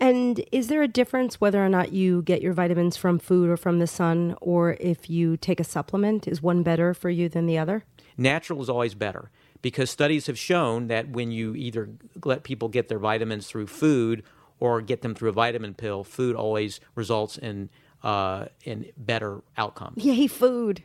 And 0.00 0.44
is 0.50 0.68
there 0.68 0.82
a 0.82 0.88
difference 0.88 1.40
whether 1.40 1.64
or 1.64 1.68
not 1.68 1.92
you 1.92 2.22
get 2.22 2.42
your 2.42 2.52
vitamins 2.52 2.96
from 2.96 3.18
food 3.18 3.48
or 3.48 3.56
from 3.56 3.78
the 3.78 3.86
sun, 3.86 4.36
or 4.40 4.76
if 4.80 5.08
you 5.08 5.36
take 5.36 5.60
a 5.60 5.64
supplement? 5.64 6.26
Is 6.26 6.42
one 6.42 6.62
better 6.62 6.92
for 6.92 7.10
you 7.10 7.28
than 7.28 7.46
the 7.46 7.56
other? 7.58 7.84
Natural 8.16 8.60
is 8.60 8.68
always 8.68 8.94
better 8.94 9.30
because 9.62 9.90
studies 9.90 10.26
have 10.26 10.38
shown 10.38 10.88
that 10.88 11.08
when 11.08 11.30
you 11.30 11.54
either 11.54 11.88
let 12.24 12.42
people 12.42 12.68
get 12.68 12.88
their 12.88 12.98
vitamins 12.98 13.46
through 13.46 13.68
food 13.68 14.22
or 14.60 14.80
get 14.80 15.02
them 15.02 15.14
through 15.14 15.30
a 15.30 15.32
vitamin 15.32 15.74
pill, 15.74 16.04
food 16.04 16.36
always 16.36 16.80
results 16.94 17.38
in 17.38 17.70
uh, 18.04 18.46
in 18.64 18.86
better 18.98 19.40
outcomes. 19.56 19.96
Yay, 20.04 20.26
food. 20.26 20.84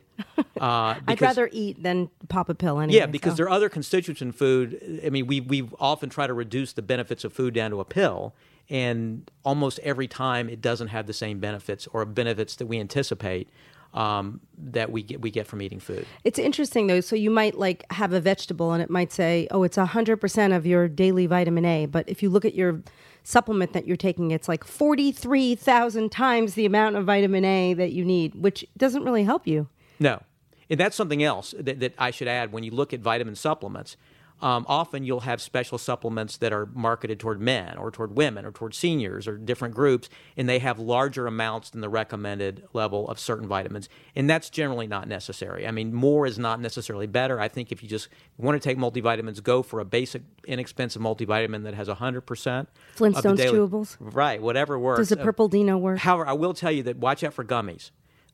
uh, 0.58 0.94
because, 1.06 1.06
I'd 1.06 1.20
rather 1.20 1.50
eat 1.52 1.82
than 1.82 2.08
pop 2.28 2.48
a 2.48 2.54
pill 2.54 2.80
anyway. 2.80 2.98
Yeah, 2.98 3.06
because 3.06 3.32
so. 3.32 3.36
there 3.36 3.46
are 3.46 3.50
other 3.50 3.68
constituents 3.68 4.22
in 4.22 4.32
food. 4.32 5.00
I 5.04 5.10
mean, 5.10 5.26
we 5.26 5.40
we 5.40 5.68
often 5.78 6.08
try 6.08 6.26
to 6.26 6.34
reduce 6.34 6.72
the 6.72 6.82
benefits 6.82 7.22
of 7.22 7.32
food 7.32 7.54
down 7.54 7.70
to 7.72 7.80
a 7.80 7.84
pill, 7.84 8.34
and 8.70 9.30
almost 9.44 9.78
every 9.80 10.08
time 10.08 10.48
it 10.48 10.62
doesn't 10.62 10.88
have 10.88 11.06
the 11.06 11.12
same 11.12 11.38
benefits 11.38 11.86
or 11.88 12.04
benefits 12.06 12.56
that 12.56 12.66
we 12.66 12.80
anticipate 12.80 13.50
um, 13.92 14.40
that 14.56 14.90
we 14.90 15.02
get 15.02 15.20
we 15.20 15.30
get 15.30 15.46
from 15.46 15.60
eating 15.60 15.78
food. 15.78 16.06
It's 16.24 16.38
interesting 16.38 16.86
though. 16.86 17.02
So 17.02 17.16
you 17.16 17.30
might 17.30 17.58
like 17.58 17.84
have 17.92 18.14
a 18.14 18.20
vegetable 18.20 18.72
and 18.72 18.82
it 18.82 18.88
might 18.88 19.12
say, 19.12 19.46
"Oh, 19.50 19.62
it's 19.62 19.76
hundred 19.76 20.16
percent 20.18 20.54
of 20.54 20.64
your 20.64 20.88
daily 20.88 21.26
vitamin 21.26 21.66
A," 21.66 21.84
but 21.84 22.08
if 22.08 22.22
you 22.22 22.30
look 22.30 22.46
at 22.46 22.54
your 22.54 22.82
supplement 23.22 23.72
that 23.72 23.86
you're 23.86 23.96
taking, 23.96 24.30
it's 24.30 24.48
like 24.48 24.64
forty 24.64 25.12
three 25.12 25.54
thousand 25.54 26.10
times 26.10 26.54
the 26.54 26.66
amount 26.66 26.96
of 26.96 27.04
vitamin 27.04 27.44
A 27.44 27.74
that 27.74 27.92
you 27.92 28.04
need, 28.04 28.34
which 28.34 28.64
doesn't 28.76 29.04
really 29.04 29.24
help 29.24 29.46
you. 29.46 29.68
No, 29.98 30.22
and 30.68 30.78
that's 30.78 30.96
something 30.96 31.22
else 31.22 31.54
that, 31.58 31.80
that 31.80 31.94
I 31.98 32.10
should 32.10 32.28
add. 32.28 32.52
When 32.52 32.64
you 32.64 32.70
look 32.70 32.92
at 32.92 33.00
vitamin 33.00 33.34
supplements 33.34 33.96
um, 34.42 34.64
often 34.68 35.04
you'll 35.04 35.20
have 35.20 35.40
special 35.40 35.78
supplements 35.78 36.36
that 36.38 36.52
are 36.52 36.66
marketed 36.66 37.20
toward 37.20 37.40
men 37.40 37.76
or 37.76 37.90
toward 37.90 38.16
women 38.16 38.44
or 38.44 38.52
toward 38.52 38.74
seniors 38.74 39.28
or 39.28 39.36
different 39.36 39.74
groups, 39.74 40.08
and 40.36 40.48
they 40.48 40.58
have 40.58 40.78
larger 40.78 41.26
amounts 41.26 41.70
than 41.70 41.80
the 41.80 41.88
recommended 41.88 42.66
level 42.72 43.08
of 43.08 43.18
certain 43.18 43.46
vitamins. 43.46 43.88
And 44.16 44.28
that's 44.28 44.50
generally 44.50 44.86
not 44.86 45.08
necessary. 45.08 45.66
I 45.66 45.70
mean, 45.70 45.92
more 45.92 46.26
is 46.26 46.38
not 46.38 46.60
necessarily 46.60 47.06
better. 47.06 47.40
I 47.40 47.48
think 47.48 47.70
if 47.72 47.82
you 47.82 47.88
just 47.88 48.08
want 48.38 48.60
to 48.60 48.66
take 48.66 48.78
multivitamins, 48.78 49.42
go 49.42 49.62
for 49.62 49.80
a 49.80 49.84
basic, 49.84 50.22
inexpensive 50.46 51.02
multivitamin 51.02 51.64
that 51.64 51.74
has 51.74 51.88
100%. 51.88 52.66
Flintstones 52.96 53.36
daily, 53.36 53.58
chewables? 53.58 53.96
Right, 54.00 54.40
whatever 54.40 54.78
works. 54.78 55.00
Does 55.00 55.12
a 55.12 55.16
purple 55.16 55.48
Dino 55.48 55.76
work? 55.76 55.98
However, 55.98 56.26
I 56.26 56.32
will 56.32 56.54
tell 56.54 56.72
you 56.72 56.82
that 56.84 56.96
watch 56.96 57.22
out 57.22 57.34
for 57.34 57.44
gummies 57.44 57.90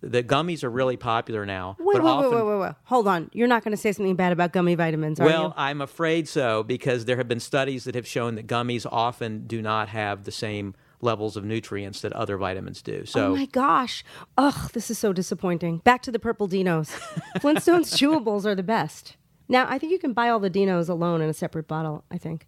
the 0.06 0.22
gummies 0.22 0.64
are 0.64 0.70
really 0.70 0.96
popular 0.96 1.44
now. 1.46 1.76
Wait, 1.78 2.02
wait, 2.02 2.08
often, 2.08 2.30
wait, 2.30 2.36
wait, 2.36 2.52
wait, 2.52 2.60
wait. 2.60 2.72
Hold 2.84 3.08
on. 3.08 3.30
You're 3.32 3.48
not 3.48 3.64
going 3.64 3.72
to 3.72 3.76
say 3.76 3.92
something 3.92 4.16
bad 4.16 4.32
about 4.32 4.52
gummy 4.52 4.74
vitamins, 4.74 5.20
are 5.20 5.24
well, 5.24 5.34
you? 5.34 5.42
Well, 5.48 5.54
I'm 5.56 5.80
afraid 5.80 6.28
so 6.28 6.62
because 6.62 7.04
there 7.04 7.16
have 7.16 7.28
been 7.28 7.40
studies 7.40 7.84
that 7.84 7.94
have 7.94 8.06
shown 8.06 8.34
that 8.36 8.46
gummies 8.46 8.86
often 8.90 9.46
do 9.46 9.60
not 9.60 9.88
have 9.88 10.24
the 10.24 10.32
same 10.32 10.74
levels 11.00 11.36
of 11.36 11.44
nutrients 11.44 12.00
that 12.00 12.12
other 12.12 12.36
vitamins 12.36 12.82
do. 12.82 13.04
So, 13.04 13.32
oh 13.32 13.36
my 13.36 13.46
gosh, 13.46 14.04
ugh, 14.38 14.70
this 14.72 14.90
is 14.90 14.98
so 14.98 15.12
disappointing. 15.12 15.78
Back 15.78 16.02
to 16.02 16.12
the 16.12 16.18
purple 16.18 16.48
dinos. 16.48 16.90
Flintstones 17.38 17.94
chewables 17.94 18.44
are 18.46 18.54
the 18.54 18.62
best. 18.62 19.16
Now, 19.48 19.66
I 19.68 19.78
think 19.78 19.92
you 19.92 19.98
can 19.98 20.12
buy 20.12 20.28
all 20.28 20.40
the 20.40 20.50
dinos 20.50 20.88
alone 20.88 21.20
in 21.20 21.28
a 21.28 21.34
separate 21.34 21.68
bottle. 21.68 22.04
I 22.10 22.18
think. 22.18 22.46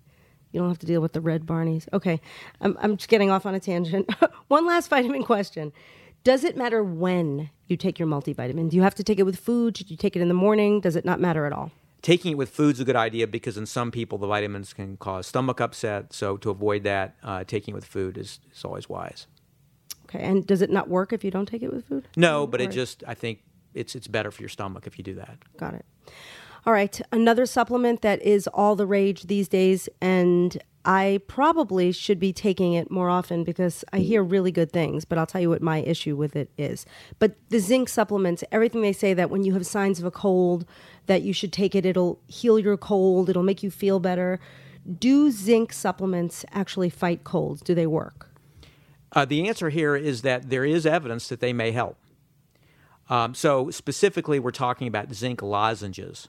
You 0.51 0.61
don't 0.61 0.71
have 0.71 0.79
to 0.79 0.87
deal 0.87 1.03
with 1.03 1.13
the 1.13 1.21
red 1.21 1.45
Barneys. 1.45 1.89
Okay, 1.93 2.21
I'm, 2.63 2.77
I'm 2.81 2.97
just 2.97 3.11
getting 3.11 3.31
off 3.31 3.45
on 3.45 3.55
a 3.55 3.61
tangent. 3.61 4.11
One 4.49 4.67
last 4.67 4.89
vitamin 4.89 5.23
question. 5.23 5.73
Does 6.29 6.45
it 6.45 6.59
matter 6.59 6.85
when 6.85 7.49
you 7.69 7.79
take 7.79 7.99
your 7.99 8.07
multivitamin? 8.07 8.69
Do 8.69 8.77
you 8.77 8.83
have 8.83 8.95
to 8.97 9.03
take 9.03 9.19
it 9.19 9.23
with 9.23 9.39
food? 9.39 9.79
Should 9.79 9.91
you 9.91 9.97
take 9.97 10.15
it 10.15 10.21
in 10.21 10.29
the 10.29 10.35
morning? 10.35 10.79
Does 10.79 10.95
it 10.95 11.07
not 11.07 11.21
matter 11.21 11.47
at 11.47 11.55
all? 11.55 11.71
Taking 12.03 12.33
it 12.33 12.35
with 12.35 12.51
food 12.51 12.75
is 12.75 12.81
a 12.81 12.85
good 12.85 12.97
idea 12.97 13.27
because 13.27 13.57
in 13.57 13.65
some 13.65 13.91
people 13.91 14.19
the 14.19 14.27
vitamins 14.27 14.75
can 14.75 14.99
cause 14.99 15.27
stomach 15.27 15.59
upset. 15.59 16.13
So 16.13 16.37
to 16.37 16.51
avoid 16.51 16.83
that, 16.83 17.17
uh, 17.23 17.45
taking 17.45 17.73
it 17.73 17.77
with 17.77 17.87
food 17.87 18.19
is, 18.19 18.41
is 18.55 18.63
always 18.63 18.91
wise. 18.91 19.27
Okay, 20.05 20.23
and 20.23 20.47
does 20.47 20.61
it 20.61 20.69
not 20.69 20.91
work 20.91 21.15
if 21.15 21.25
you 21.25 21.31
don't 21.31 21.47
take 21.47 21.63
it 21.63 21.73
with 21.73 21.87
food? 21.87 22.07
No, 22.15 22.47
but 22.47 22.61
or? 22.61 22.65
it 22.65 22.73
just 22.73 23.03
I 23.07 23.15
think 23.15 23.39
it's 23.73 23.95
it's 23.95 24.07
better 24.07 24.31
for 24.31 24.43
your 24.43 24.51
stomach 24.51 24.87
if 24.87 24.99
you 24.99 25.05
do 25.05 25.15
that. 25.15 25.39
Got 25.57 25.77
it. 25.77 25.87
All 26.67 26.75
right, 26.75 27.01
another 27.11 27.47
supplement 27.47 28.03
that 28.03 28.21
is 28.21 28.47
all 28.49 28.77
the 28.77 28.87
rage 28.87 29.29
these 29.29 29.49
days, 29.49 29.89
and 30.03 30.63
I 30.89 31.21
probably 31.27 31.93
should 31.93 32.19
be 32.19 32.33
taking 32.33 32.73
it 32.73 32.91
more 32.91 33.11
often 33.11 33.45
because 33.45 33.85
I 33.93 33.99
hear 33.99 34.23
really 34.23 34.51
good 34.51 34.73
things, 34.73 35.05
but 35.05 35.19
I'll 35.19 35.27
tell 35.27 35.43
you 35.43 35.51
what 35.51 35.61
my 35.61 35.81
issue 35.81 36.17
with 36.17 36.35
it 36.35 36.51
is. 36.57 36.87
But 37.19 37.37
the 37.51 37.59
zinc 37.59 37.91
supplements, 37.91 38.43
everything 38.51 38.81
they 38.81 38.95
say 38.95 39.13
that 39.13 39.29
when 39.29 39.43
you 39.45 39.53
have 39.53 39.67
signs 39.67 39.99
of 39.99 40.07
a 40.07 40.11
cold, 40.11 40.65
that 41.05 41.21
you 41.21 41.35
should 41.35 41.53
take 41.53 41.75
it, 41.75 41.85
it'll 41.85 42.19
heal 42.27 42.59
your 42.59 42.79
cold, 42.79 43.29
it'll 43.29 43.43
make 43.43 43.63
you 43.63 43.71
feel 43.71 44.01
better. 44.01 44.41
Do 44.99 45.31
zinc 45.31 45.75
supplements 45.75 46.47
actually 46.53 46.89
fight 46.89 47.23
colds? 47.23 47.61
Do 47.61 47.75
they 47.75 47.87
work? 47.87 48.31
Uh, 49.13 49.27
the 49.27 49.47
answer 49.47 49.69
here 49.69 49.95
is 49.95 50.23
that 50.23 50.49
there 50.49 50.65
is 50.65 50.87
evidence 50.87 51.29
that 51.29 51.41
they 51.41 51.53
may 51.53 51.71
help. 51.71 51.99
Um, 53.11 53.35
so, 53.35 53.71
specifically, 53.71 54.39
we're 54.39 54.53
talking 54.53 54.89
about 54.89 55.13
zinc 55.13 55.43
lozenges. 55.43 56.29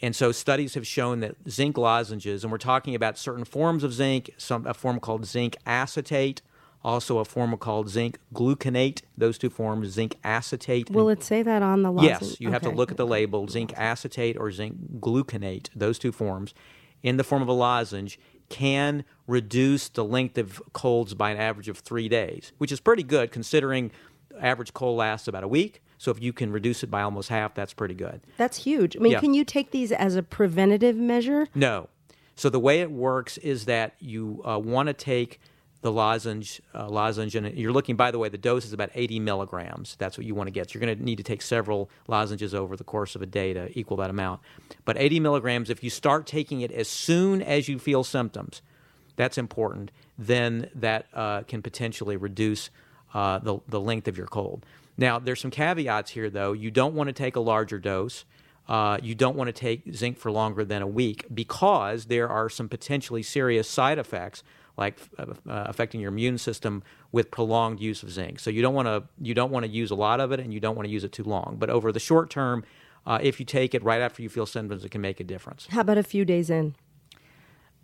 And 0.00 0.14
so, 0.14 0.30
studies 0.30 0.74
have 0.74 0.86
shown 0.86 1.20
that 1.20 1.36
zinc 1.48 1.76
lozenges, 1.76 2.44
and 2.44 2.52
we're 2.52 2.58
talking 2.58 2.94
about 2.94 3.18
certain 3.18 3.44
forms 3.44 3.82
of 3.82 3.92
zinc, 3.92 4.30
some, 4.36 4.66
a 4.66 4.74
form 4.74 5.00
called 5.00 5.26
zinc 5.26 5.56
acetate, 5.66 6.40
also 6.84 7.18
a 7.18 7.24
form 7.24 7.56
called 7.56 7.88
zinc 7.88 8.18
gluconate. 8.32 9.02
Those 9.16 9.38
two 9.38 9.50
forms, 9.50 9.88
zinc 9.88 10.16
acetate. 10.22 10.90
Will 10.90 11.08
it 11.08 11.24
say 11.24 11.42
that 11.42 11.62
on 11.62 11.82
the 11.82 11.90
lozenge? 11.90 12.22
Yes, 12.22 12.40
you 12.40 12.50
have 12.52 12.62
to 12.62 12.70
look 12.70 12.90
at 12.92 12.96
the 12.96 13.06
label 13.06 13.48
zinc 13.48 13.72
acetate 13.76 14.36
or 14.38 14.52
zinc 14.52 15.00
gluconate, 15.00 15.68
those 15.74 15.98
two 15.98 16.12
forms, 16.12 16.54
in 17.02 17.16
the 17.16 17.24
form 17.24 17.42
of 17.42 17.48
a 17.48 17.52
lozenge, 17.52 18.18
can 18.48 19.04
reduce 19.26 19.88
the 19.88 20.04
length 20.04 20.38
of 20.38 20.62
colds 20.72 21.14
by 21.14 21.30
an 21.30 21.38
average 21.38 21.68
of 21.68 21.78
three 21.78 22.08
days, 22.08 22.52
which 22.58 22.72
is 22.72 22.80
pretty 22.80 23.02
good 23.02 23.30
considering 23.32 23.90
average 24.40 24.72
cold 24.72 24.96
lasts 24.96 25.26
about 25.28 25.42
a 25.42 25.48
week. 25.48 25.82
So 25.98 26.10
if 26.12 26.22
you 26.22 26.32
can 26.32 26.52
reduce 26.52 26.82
it 26.82 26.90
by 26.90 27.02
almost 27.02 27.28
half, 27.28 27.54
that's 27.54 27.74
pretty 27.74 27.94
good. 27.94 28.20
That's 28.36 28.56
huge. 28.58 28.96
I 28.96 29.00
mean, 29.00 29.12
Yeah. 29.12 29.20
can 29.20 29.34
you 29.34 29.44
take 29.44 29.72
these 29.72 29.92
as 29.92 30.16
a 30.16 30.22
preventative 30.22 30.96
measure? 30.96 31.48
No. 31.54 31.88
So 32.36 32.48
the 32.48 32.60
way 32.60 32.80
it 32.80 32.90
works 32.92 33.36
is 33.38 33.64
that 33.64 33.94
you 33.98 34.40
uh, 34.44 34.58
want 34.60 34.86
to 34.86 34.92
take 34.94 35.40
the 35.80 35.90
lozenge, 35.92 36.60
uh, 36.74 36.88
lozenge, 36.88 37.34
and 37.36 37.56
you're 37.56 37.72
looking. 37.72 37.94
By 37.96 38.10
the 38.10 38.18
way, 38.18 38.28
the 38.28 38.38
dose 38.38 38.64
is 38.64 38.72
about 38.72 38.90
80 38.94 39.20
milligrams. 39.20 39.96
That's 39.98 40.16
what 40.18 40.26
you 40.26 40.34
want 40.34 40.46
to 40.48 40.50
get. 40.52 40.70
So 40.70 40.78
you're 40.78 40.86
going 40.86 40.98
to 40.98 41.04
need 41.04 41.16
to 41.16 41.22
take 41.24 41.42
several 41.42 41.88
lozenges 42.08 42.52
over 42.54 42.76
the 42.76 42.84
course 42.84 43.14
of 43.14 43.22
a 43.22 43.26
day 43.26 43.52
to 43.52 43.76
equal 43.78 43.96
that 43.98 44.10
amount. 44.10 44.40
But 44.84 44.96
80 44.98 45.20
milligrams, 45.20 45.70
if 45.70 45.82
you 45.84 45.90
start 45.90 46.26
taking 46.26 46.60
it 46.62 46.72
as 46.72 46.88
soon 46.88 47.42
as 47.42 47.68
you 47.68 47.78
feel 47.78 48.02
symptoms, 48.04 48.60
that's 49.16 49.38
important. 49.38 49.90
Then 50.16 50.68
that 50.74 51.06
uh, 51.14 51.42
can 51.42 51.62
potentially 51.62 52.16
reduce 52.16 52.70
uh, 53.14 53.38
the 53.38 53.58
the 53.68 53.80
length 53.80 54.06
of 54.08 54.16
your 54.18 54.26
cold. 54.26 54.66
Now, 54.98 55.20
there's 55.20 55.40
some 55.40 55.52
caveats 55.52 56.10
here, 56.10 56.28
though. 56.28 56.52
You 56.52 56.70
don't 56.70 56.94
want 56.94 57.06
to 57.06 57.12
take 57.12 57.36
a 57.36 57.40
larger 57.40 57.78
dose. 57.78 58.24
Uh, 58.68 58.98
you 59.02 59.14
don't 59.14 59.36
want 59.36 59.48
to 59.48 59.52
take 59.52 59.94
zinc 59.94 60.18
for 60.18 60.30
longer 60.30 60.64
than 60.64 60.82
a 60.82 60.86
week 60.86 61.24
because 61.32 62.06
there 62.06 62.28
are 62.28 62.50
some 62.50 62.68
potentially 62.68 63.22
serious 63.22 63.66
side 63.66 63.98
effects, 63.98 64.42
like 64.76 64.98
uh, 65.18 65.22
uh, 65.22 65.64
affecting 65.66 66.00
your 66.00 66.10
immune 66.10 66.36
system 66.36 66.82
with 67.10 67.30
prolonged 67.30 67.80
use 67.80 68.02
of 68.02 68.10
zinc. 68.10 68.40
So 68.40 68.50
you 68.50 68.60
don't 68.60 68.74
want 68.74 68.86
to 68.86 69.04
you 69.22 69.32
don't 69.32 69.50
want 69.50 69.64
to 69.64 69.70
use 69.70 69.90
a 69.90 69.94
lot 69.94 70.20
of 70.20 70.32
it, 70.32 70.40
and 70.40 70.52
you 70.52 70.60
don't 70.60 70.76
want 70.76 70.86
to 70.86 70.92
use 70.92 71.04
it 71.04 71.12
too 71.12 71.24
long. 71.24 71.56
But 71.58 71.70
over 71.70 71.92
the 71.92 72.00
short 72.00 72.28
term, 72.28 72.62
uh, 73.06 73.18
if 73.22 73.40
you 73.40 73.46
take 73.46 73.74
it 73.74 73.82
right 73.82 74.02
after 74.02 74.20
you 74.20 74.28
feel 74.28 74.44
symptoms, 74.44 74.84
it 74.84 74.90
can 74.90 75.00
make 75.00 75.18
a 75.18 75.24
difference. 75.24 75.66
How 75.70 75.80
about 75.80 75.96
a 75.96 76.02
few 76.02 76.26
days 76.26 76.50
in? 76.50 76.74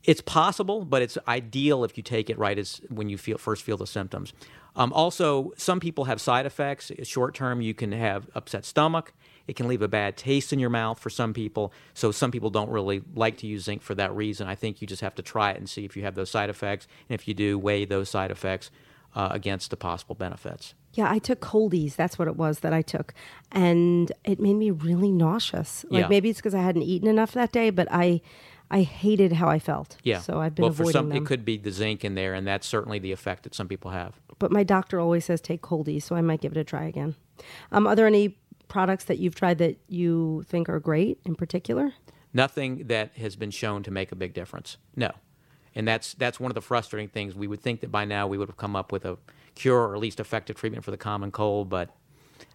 It's 0.05 0.21
possible, 0.21 0.85
but 0.85 1.03
it's 1.03 1.17
ideal 1.27 1.83
if 1.85 1.97
you 1.97 2.03
take 2.03 2.29
it 2.31 2.39
right 2.39 2.59
as 2.59 2.81
when 2.89 3.09
you 3.09 3.17
feel 3.19 3.39
first 3.39 3.63
feel 3.63 3.77
the 3.77 3.87
symptoms. 3.87 4.33
Um, 4.77 4.93
also, 4.93 5.53
some 5.57 5.81
people 5.81 6.05
have 6.05 6.21
side 6.21 6.47
effects. 6.47 6.91
Short 7.05 7.35
term, 7.35 7.61
you 7.61 7.75
can 7.75 7.93
have 7.93 8.29
upset 8.35 8.65
stomach. 8.65 9.13
It 9.47 9.57
can 9.57 9.69
leave 9.69 9.83
a 9.83 9.89
bad 9.89 10.17
taste 10.17 10.53
in 10.53 10.59
your 10.59 10.71
mouth 10.71 10.99
for 10.99 11.11
some 11.11 11.33
people. 11.33 11.73
So 11.93 12.11
some 12.11 12.31
people 12.31 12.51
don't 12.51 12.71
really 12.71 13.03
like 13.15 13.37
to 13.39 13.47
use 13.47 13.65
zinc 13.65 13.83
for 13.83 13.95
that 13.95 14.15
reason. 14.15 14.49
I 14.49 14.55
think 14.55 14.81
you 14.81 14.87
just 14.87 15.03
have 15.03 15.15
to 15.17 15.23
try 15.23 15.53
it 15.53 15.59
and 15.59 15.69
see 15.69 15.85
if 15.85 15.97
you 15.97 16.03
have 16.03 16.15
those 16.15 16.31
side 16.31 16.51
effects, 16.51 16.87
and 17.09 17.15
if 17.15 17.29
you 17.29 17.35
do, 17.35 17.59
weigh 17.59 17.85
those 17.85 18.09
side 18.09 18.31
effects 18.31 18.71
uh, 19.15 19.29
against 19.31 19.71
the 19.71 19.77
possible 19.77 20.15
benefits. 20.15 20.75
Yeah, 20.95 21.11
I 21.11 21.19
took 21.19 21.41
Cold-EEZE. 21.41 21.97
That's 21.97 22.19
what 22.19 22.29
it 22.29 22.37
was 22.37 22.61
that 22.61 22.73
I 22.73 22.83
took. 22.83 23.15
And 23.53 24.11
it 24.25 24.41
made 24.41 24.55
me 24.55 24.71
really 24.71 25.13
nauseous. 25.13 25.85
Like 25.91 26.03
Yeah. 26.03 26.09
maybe 26.09 26.31
it's 26.31 26.39
because 26.39 26.55
I 26.55 26.63
hadn't 26.63 26.83
eaten 26.83 27.09
enough 27.09 27.33
that 27.33 27.53
day, 27.53 27.71
but 27.71 27.89
I 27.91 28.21
I 28.71 28.83
hated 28.83 29.33
how 29.33 29.49
I 29.49 29.59
felt. 29.59 29.97
Yeah. 30.03 30.21
So 30.21 30.41
I've 30.41 30.55
been 30.55 30.65
well, 30.65 30.71
avoiding 30.71 30.93
for 30.93 30.99
some, 30.99 31.09
them. 31.11 31.19
it 31.19 31.27
could 31.27 31.45
be 31.45 31.57
the 31.57 31.71
zinc 31.71 32.05
in 32.05 32.15
there, 32.15 32.35
and 32.35 32.47
that's 32.47 32.67
certainly 32.67 32.99
the 32.99 33.13
effect 33.13 33.45
that 33.45 33.55
some 33.55 33.69
people 33.69 33.91
have. 33.91 34.21
but 34.39 34.51
my 34.51 34.65
doctor 34.65 34.99
always 35.01 35.25
says 35.25 35.41
take 35.41 35.63
Cold-EEZE, 35.63 36.05
so 36.05 36.17
I 36.17 36.21
might 36.21 36.41
give 36.41 36.53
it 36.53 36.59
a 36.59 36.65
try 36.65 36.85
again. 36.85 37.15
Um, 37.73 37.87
are 37.87 37.95
there 37.95 38.07
any 38.07 38.37
products 38.69 39.05
that 39.05 39.19
you've 39.19 39.35
tried 39.35 39.59
that 39.59 39.79
you 39.89 40.45
think 40.49 40.69
are 40.69 40.81
great 40.81 41.21
in 41.25 41.35
particular? 41.35 41.93
Nothing 42.33 42.87
that 42.89 43.17
has 43.17 43.37
been 43.37 43.51
shown 43.51 43.83
to 43.85 43.91
make 43.91 44.11
a 44.11 44.17
big 44.17 44.35
difference. 44.35 44.77
No. 44.97 45.13
And 45.77 45.87
that's 45.87 46.15
that's 46.15 46.39
one 46.39 46.51
of 46.51 46.55
the 46.55 46.61
frustrating 46.63 47.09
things. 47.09 47.35
We 47.35 47.47
would 47.47 47.61
think 47.61 47.81
that 47.81 47.91
by 47.91 48.05
now 48.05 48.27
we 48.27 48.39
would 48.39 48.49
have 48.49 48.57
come 48.57 48.77
up 48.77 48.93
with 48.93 49.05
a 49.05 49.19
cure 49.55 49.89
or 49.89 49.95
at 49.95 50.01
least 50.01 50.21
effective 50.21 50.57
treatment 50.57 50.85
for 50.85 50.91
the 50.91 50.97
common 50.97 51.31
cold, 51.31 51.69
but 51.69 51.91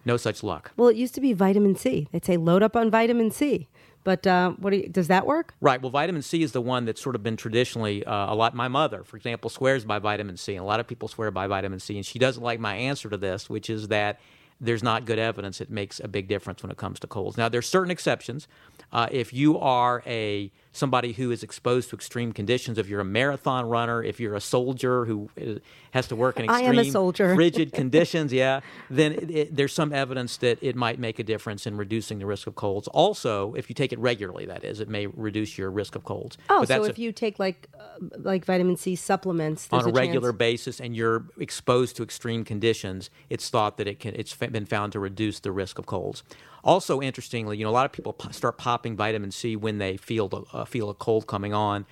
no 0.04 0.16
such 0.16 0.42
luck. 0.42 0.72
Well, 0.76 0.88
it 0.88 0.96
used 0.96 1.14
to 1.14 1.20
be 1.20 1.32
vitamin 1.32 1.76
C. 1.76 2.08
They'd 2.12 2.24
say 2.24 2.36
load 2.36 2.62
up 2.62 2.76
on 2.76 2.90
vitamin 2.90 3.30
C. 3.30 3.68
But 4.02 4.26
uh, 4.26 4.52
what 4.52 4.70
do 4.70 4.78
you, 4.78 4.88
does 4.88 5.08
that 5.08 5.26
work? 5.26 5.54
Right. 5.60 5.80
Well, 5.80 5.90
vitamin 5.90 6.22
C 6.22 6.42
is 6.42 6.52
the 6.52 6.60
one 6.60 6.84
that's 6.84 7.02
sort 7.02 7.14
of 7.14 7.22
been 7.22 7.36
traditionally 7.36 8.04
uh, 8.04 8.32
a 8.32 8.34
lot. 8.34 8.54
My 8.54 8.68
mother, 8.68 9.04
for 9.04 9.16
example, 9.16 9.50
swears 9.50 9.84
by 9.84 9.98
vitamin 9.98 10.36
C, 10.36 10.54
and 10.54 10.62
a 10.62 10.66
lot 10.66 10.80
of 10.80 10.86
people 10.86 11.08
swear 11.08 11.30
by 11.30 11.46
vitamin 11.46 11.80
C, 11.80 11.96
and 11.96 12.06
she 12.06 12.18
doesn't 12.18 12.42
like 12.42 12.60
my 12.60 12.74
answer 12.76 13.10
to 13.10 13.16
this, 13.16 13.50
which 13.50 13.68
is 13.68 13.88
that 13.88 14.18
there's 14.60 14.82
not 14.82 15.06
good 15.06 15.18
evidence 15.18 15.60
it 15.60 15.70
makes 15.70 16.00
a 16.00 16.08
big 16.08 16.28
difference 16.28 16.62
when 16.62 16.70
it 16.70 16.76
comes 16.76 17.00
to 17.00 17.06
colds. 17.06 17.36
Now, 17.36 17.48
there's 17.48 17.68
certain 17.68 17.90
exceptions. 17.90 18.46
Uh, 18.92 19.06
if 19.10 19.32
you 19.32 19.58
are 19.58 20.02
a 20.06 20.50
somebody 20.72 21.12
who 21.12 21.30
is 21.30 21.42
exposed 21.42 21.90
to 21.90 21.96
extreme 21.96 22.32
conditions, 22.32 22.78
if 22.78 22.88
you're 22.88 23.00
a 23.00 23.04
marathon 23.04 23.68
runner, 23.68 24.02
if 24.02 24.20
you're 24.20 24.34
a 24.34 24.40
soldier 24.40 25.04
who 25.04 25.28
uh, 25.40 25.54
has 25.92 26.06
to 26.08 26.16
work 26.16 26.38
in 26.38 26.44
extreme 26.50 26.78
a 26.78 27.34
frigid 27.34 27.72
conditions, 27.72 28.32
yeah, 28.32 28.60
then 28.88 29.12
it, 29.12 29.30
it, 29.30 29.56
there's 29.56 29.72
some 29.72 29.92
evidence 29.92 30.36
that 30.38 30.58
it 30.60 30.76
might 30.76 30.98
make 30.98 31.18
a 31.18 31.24
difference 31.24 31.66
in 31.66 31.76
reducing 31.76 32.18
the 32.18 32.26
risk 32.26 32.46
of 32.46 32.54
colds. 32.54 32.88
Also, 32.88 33.54
if 33.54 33.68
you 33.68 33.74
take 33.74 33.92
it 33.92 33.98
regularly, 33.98 34.46
that 34.46 34.64
is, 34.64 34.80
it 34.80 34.88
may 34.88 35.06
reduce 35.06 35.56
your 35.58 35.70
risk 35.70 35.94
of 35.94 36.04
colds. 36.04 36.36
Oh, 36.48 36.64
so 36.64 36.84
if 36.84 36.98
a- 36.98 37.00
you 37.00 37.12
take 37.12 37.38
like 37.38 37.68
uh, 37.78 37.82
like 38.18 38.44
vitamin 38.44 38.76
C 38.76 38.94
supplements 38.96 39.68
on 39.72 39.80
a 39.80 39.84
chance- 39.84 39.96
regular 39.96 40.32
basis 40.32 40.80
and 40.80 40.96
you're 40.96 41.26
exposed 41.38 41.96
to 41.96 42.02
extreme 42.02 42.44
conditions, 42.44 43.10
it's 43.28 43.48
thought 43.50 43.76
that 43.78 43.86
it 43.86 44.00
can. 44.00 44.14
It's 44.14 44.32
been 44.52 44.66
found 44.66 44.92
to 44.92 45.00
reduce 45.00 45.40
the 45.40 45.52
risk 45.52 45.78
of 45.78 45.86
colds. 45.86 46.22
Also, 46.62 47.00
interestingly, 47.00 47.56
you 47.56 47.64
know, 47.64 47.70
a 47.70 47.72
lot 47.72 47.86
of 47.86 47.92
people 47.92 48.12
po- 48.12 48.30
start 48.30 48.58
popping 48.58 48.96
vitamin 48.96 49.30
C 49.30 49.56
when 49.56 49.78
they 49.78 49.96
feel 49.96 50.28
the, 50.28 50.42
uh, 50.52 50.64
feel 50.64 50.90
a 50.90 50.94
cold 50.94 51.26
coming 51.26 51.54
on. 51.54 51.86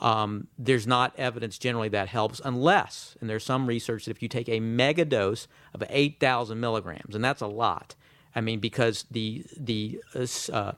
Um, 0.00 0.48
there's 0.58 0.86
not 0.86 1.14
evidence 1.16 1.58
generally 1.58 1.88
that 1.90 2.08
helps 2.08 2.40
unless, 2.44 3.16
and 3.20 3.30
there's 3.30 3.44
some 3.44 3.66
research 3.66 4.06
that 4.06 4.10
if 4.10 4.22
you 4.22 4.28
take 4.28 4.48
a 4.48 4.58
mega 4.58 5.04
dose 5.04 5.46
of 5.72 5.84
8,000 5.88 6.58
milligrams, 6.58 7.14
and 7.14 7.24
that's 7.24 7.40
a 7.40 7.46
lot. 7.46 7.94
I 8.34 8.40
mean, 8.40 8.58
because 8.58 9.04
the 9.10 9.44
the 9.56 10.00
uh, 10.14 10.26
uh, 10.52 10.72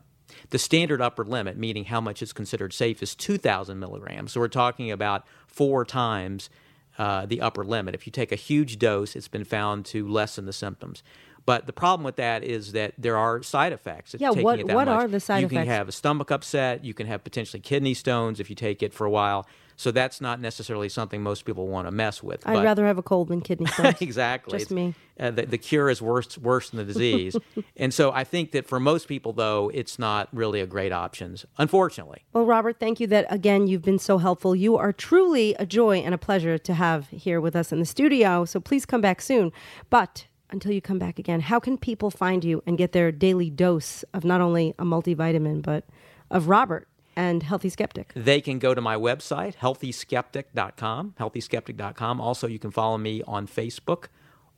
the 0.51 0.59
standard 0.59 1.01
upper 1.01 1.25
limit, 1.25 1.57
meaning 1.57 1.85
how 1.85 2.01
much 2.01 2.23
is 2.23 2.33
considered 2.33 2.73
safe, 2.73 3.03
is 3.03 3.15
2,000 3.15 3.79
milligrams. 3.79 4.33
So 4.33 4.41
we're 4.41 4.49
talking 4.49 4.91
about 4.91 5.25
four 5.47 5.85
times 5.85 6.51
uh, 6.99 7.27
the 7.27 7.41
upper 7.41 7.65
limit. 7.65 7.95
If 7.95 8.07
you 8.07 8.13
take 8.13 8.33
a 8.33 8.37
huge 8.37 8.79
dose, 8.79 9.17
it's 9.17 9.29
been 9.29 9.45
found 9.45 9.85
to 9.87 10.07
lessen 10.09 10.47
the 10.47 10.53
symptoms. 10.53 11.03
But 11.47 11.67
the 11.67 11.73
problem 11.75 12.05
with 12.05 12.17
that 12.17 12.43
is 12.43 12.73
that 12.73 12.95
there 12.97 13.19
are 13.19 13.43
side 13.43 13.73
effects. 13.73 14.15
Yeah, 14.19 14.31
what- 14.31 14.61
it 14.61 14.67
that 14.67 14.75
what 14.75 14.87
much. 14.87 15.05
are 15.05 15.09
the 15.09 15.21
side 15.21 15.41
you 15.41 15.47
effects? 15.47 15.59
can 15.61 15.67
have 15.67 15.89
a 15.89 15.93
stomach 15.93 16.31
upset. 16.31 16.85
You 16.85 16.95
can 16.95 17.07
have 17.07 17.23
potentially 17.23 17.61
kidney 17.61 17.93
stones 17.95 18.41
if 18.41 18.49
you 18.49 18.57
take 18.57 18.83
it 18.83 18.95
for 18.95 19.05
a 19.07 19.11
while. 19.11 19.47
So 19.77 19.91
that's 19.91 20.21
not 20.21 20.41
necessarily 20.41 20.89
something 20.89 21.23
most 21.23 21.45
people 21.45 21.69
want 21.69 21.87
to 21.87 21.91
mess 21.91 22.23
with. 22.23 22.47
I'd 22.47 22.55
but- 22.55 22.65
rather 22.65 22.87
have 22.87 22.99
a 22.99 23.03
cold 23.03 23.29
than 23.29 23.41
kidney 23.41 23.67
stones. 23.67 23.97
exactly. 24.01 24.59
Just 24.59 24.71
me. 24.71 24.95
Uh, 25.19 25.31
the, 25.31 25.47
the 25.47 25.59
cure 25.59 25.89
is 25.89 26.03
worse 26.03 26.37
worse 26.39 26.71
than 26.71 26.79
the 26.79 26.85
disease, 26.85 27.37
and 27.77 27.95
so 27.95 28.11
I 28.11 28.25
think 28.25 28.51
that 28.51 28.67
for 28.67 28.81
most 28.81 29.07
people, 29.07 29.33
though, 29.33 29.71
it's 29.73 29.97
not 29.97 30.29
really 30.33 30.61
a 30.61 30.67
great 30.67 30.91
option. 30.91 31.37
Unfortunately, 31.57 32.25
Well, 32.33 32.45
Robert, 32.45 32.81
thank 32.81 32.99
you 32.99 33.07
that 33.09 33.27
again 33.31 33.69
you've 33.69 33.83
been 33.83 34.01
so 34.01 34.19
helpful. 34.19 34.57
You 34.57 34.77
are 34.77 34.93
truly 34.93 35.55
a 35.55 35.67
joy 35.67 35.99
and 35.99 36.15
a 36.15 36.19
pleasure 36.19 36.59
to 36.59 36.75
have 36.75 37.09
here 37.11 37.41
with 37.41 37.55
us 37.55 37.71
in 37.71 37.79
the 37.79 37.87
studio. 37.87 38.45
So 38.45 38.59
please 38.59 38.85
come 38.85 39.01
back 39.01 39.21
soon. 39.21 39.53
But 39.89 40.27
until 40.51 40.73
you 40.73 40.81
come 40.81 40.99
back 40.99 41.19
again, 41.19 41.41
how 41.41 41.61
can 41.61 41.79
people 41.79 42.11
find 42.11 42.45
you 42.45 42.63
and 42.67 42.77
get 42.77 42.93
their 42.93 43.13
daily 43.13 43.51
dose 43.51 44.05
of 44.15 44.25
not 44.25 44.41
only 44.41 44.75
a 44.79 44.85
multivitamin 44.85 45.63
but 45.63 45.85
of 46.31 46.49
Robert 46.49 46.89
and 47.17 47.43
Healthy 47.43 47.69
Skeptic? 47.69 48.13
they 48.15 48.41
can 48.41 48.59
go 48.59 48.75
to 48.75 48.81
my 48.81 48.97
website, 48.97 49.57
healthyskeptic.com. 49.57 51.15
Healthyskeptic.com. 51.19 52.21
Also, 52.21 52.47
you 52.47 52.59
can 52.59 52.71
follow 52.71 52.99
me 52.99 53.23
on 53.27 53.47
Facebook 53.47 54.07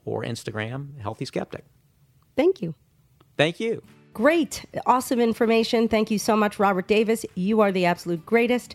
or 0.05 0.23
Instagram, 0.23 0.99
Healthy 1.01 1.25
Skeptic. 1.25 1.65
Thank 2.37 2.63
you. 2.63 2.75
Thank 3.37 3.61
you. 3.61 3.83
Great, 4.15 4.65
awesome 4.87 5.21
information. 5.21 5.89
Thank 5.89 6.11
you 6.11 6.19
so 6.19 6.37
much, 6.37 6.59
Robert 6.59 6.87
Davis. 6.87 7.27
You 7.35 7.61
are 7.61 7.71
the 7.71 7.85
absolute 7.85 8.25
greatest. 8.25 8.75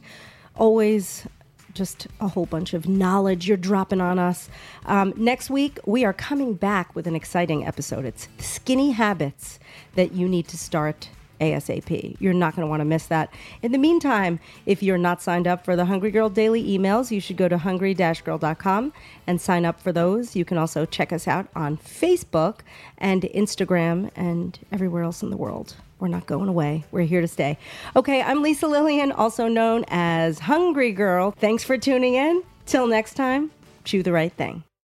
Always 0.56 1.26
just 1.74 2.08
a 2.20 2.28
whole 2.28 2.46
bunch 2.46 2.74
of 2.74 2.88
knowledge 2.88 3.48
you're 3.48 3.58
dropping 3.58 4.02
on 4.02 4.20
us. 4.20 4.50
Um, 4.86 5.14
next 5.16 5.50
week, 5.50 5.80
we 5.86 6.04
are 6.04 6.14
coming 6.14 6.54
back 6.54 6.94
with 6.96 7.08
an 7.08 7.16
exciting 7.16 7.66
episode. 7.66 8.06
It's 8.06 8.28
skinny 8.40 8.92
habits 8.92 9.58
that 9.96 10.12
you 10.12 10.28
need 10.28 10.48
to 10.50 10.58
start 10.58 11.10
ASAP. 11.42 12.16
You're 12.20 12.34
not 12.34 12.56
going 12.56 12.66
to 12.66 12.70
want 12.70 12.80
to 12.80 12.86
miss 12.86 13.08
that. 13.08 13.34
In 13.62 13.72
the 13.72 13.78
meantime, 13.78 14.40
if 14.66 14.82
you're 14.82 14.98
not 14.98 15.22
signed 15.22 15.48
up 15.48 15.66
for 15.66 15.76
the 15.76 15.86
Hungry 15.86 16.12
Girl 16.12 16.30
daily 16.30 16.64
emails, 16.64 17.12
you 17.12 17.20
should 17.20 17.38
go 17.38 17.50
to 17.50 17.58
hungry-girl.com 17.58 18.94
and 19.28 19.42
sign 19.42 19.66
up 19.66 19.82
for 19.82 19.92
those. 19.92 20.36
You 20.36 20.46
can 20.46 20.58
also 20.58 20.86
check 20.86 21.12
us 21.12 21.28
out 21.28 21.48
on 21.56 21.78
Facebook 21.78 22.60
and 22.98 23.24
Instagram 23.24 24.12
and 24.16 24.58
everywhere 24.72 25.04
else 25.04 25.22
in 25.22 25.30
the 25.30 25.38
world. 25.38 25.76
We're 26.00 26.08
not 26.08 26.26
going 26.26 26.50
away. 26.50 26.86
We're 26.92 27.02
here 27.02 27.22
to 27.22 27.28
stay. 27.28 27.58
Okay, 27.96 28.22
I'm 28.22 28.42
Lisa 28.42 28.66
Lillien, 28.66 29.14
also 29.16 29.48
known 29.48 29.86
as 29.88 30.40
Hungry 30.40 30.92
Girl. 30.92 31.32
Thanks 31.32 31.64
for 31.64 31.78
tuning 31.78 32.16
in. 32.16 32.44
Till 32.66 32.88
next 32.88 33.16
time, 33.16 33.52
chew 33.84 34.02
the 34.02 34.12
right 34.12 34.34
thing. 34.34 34.64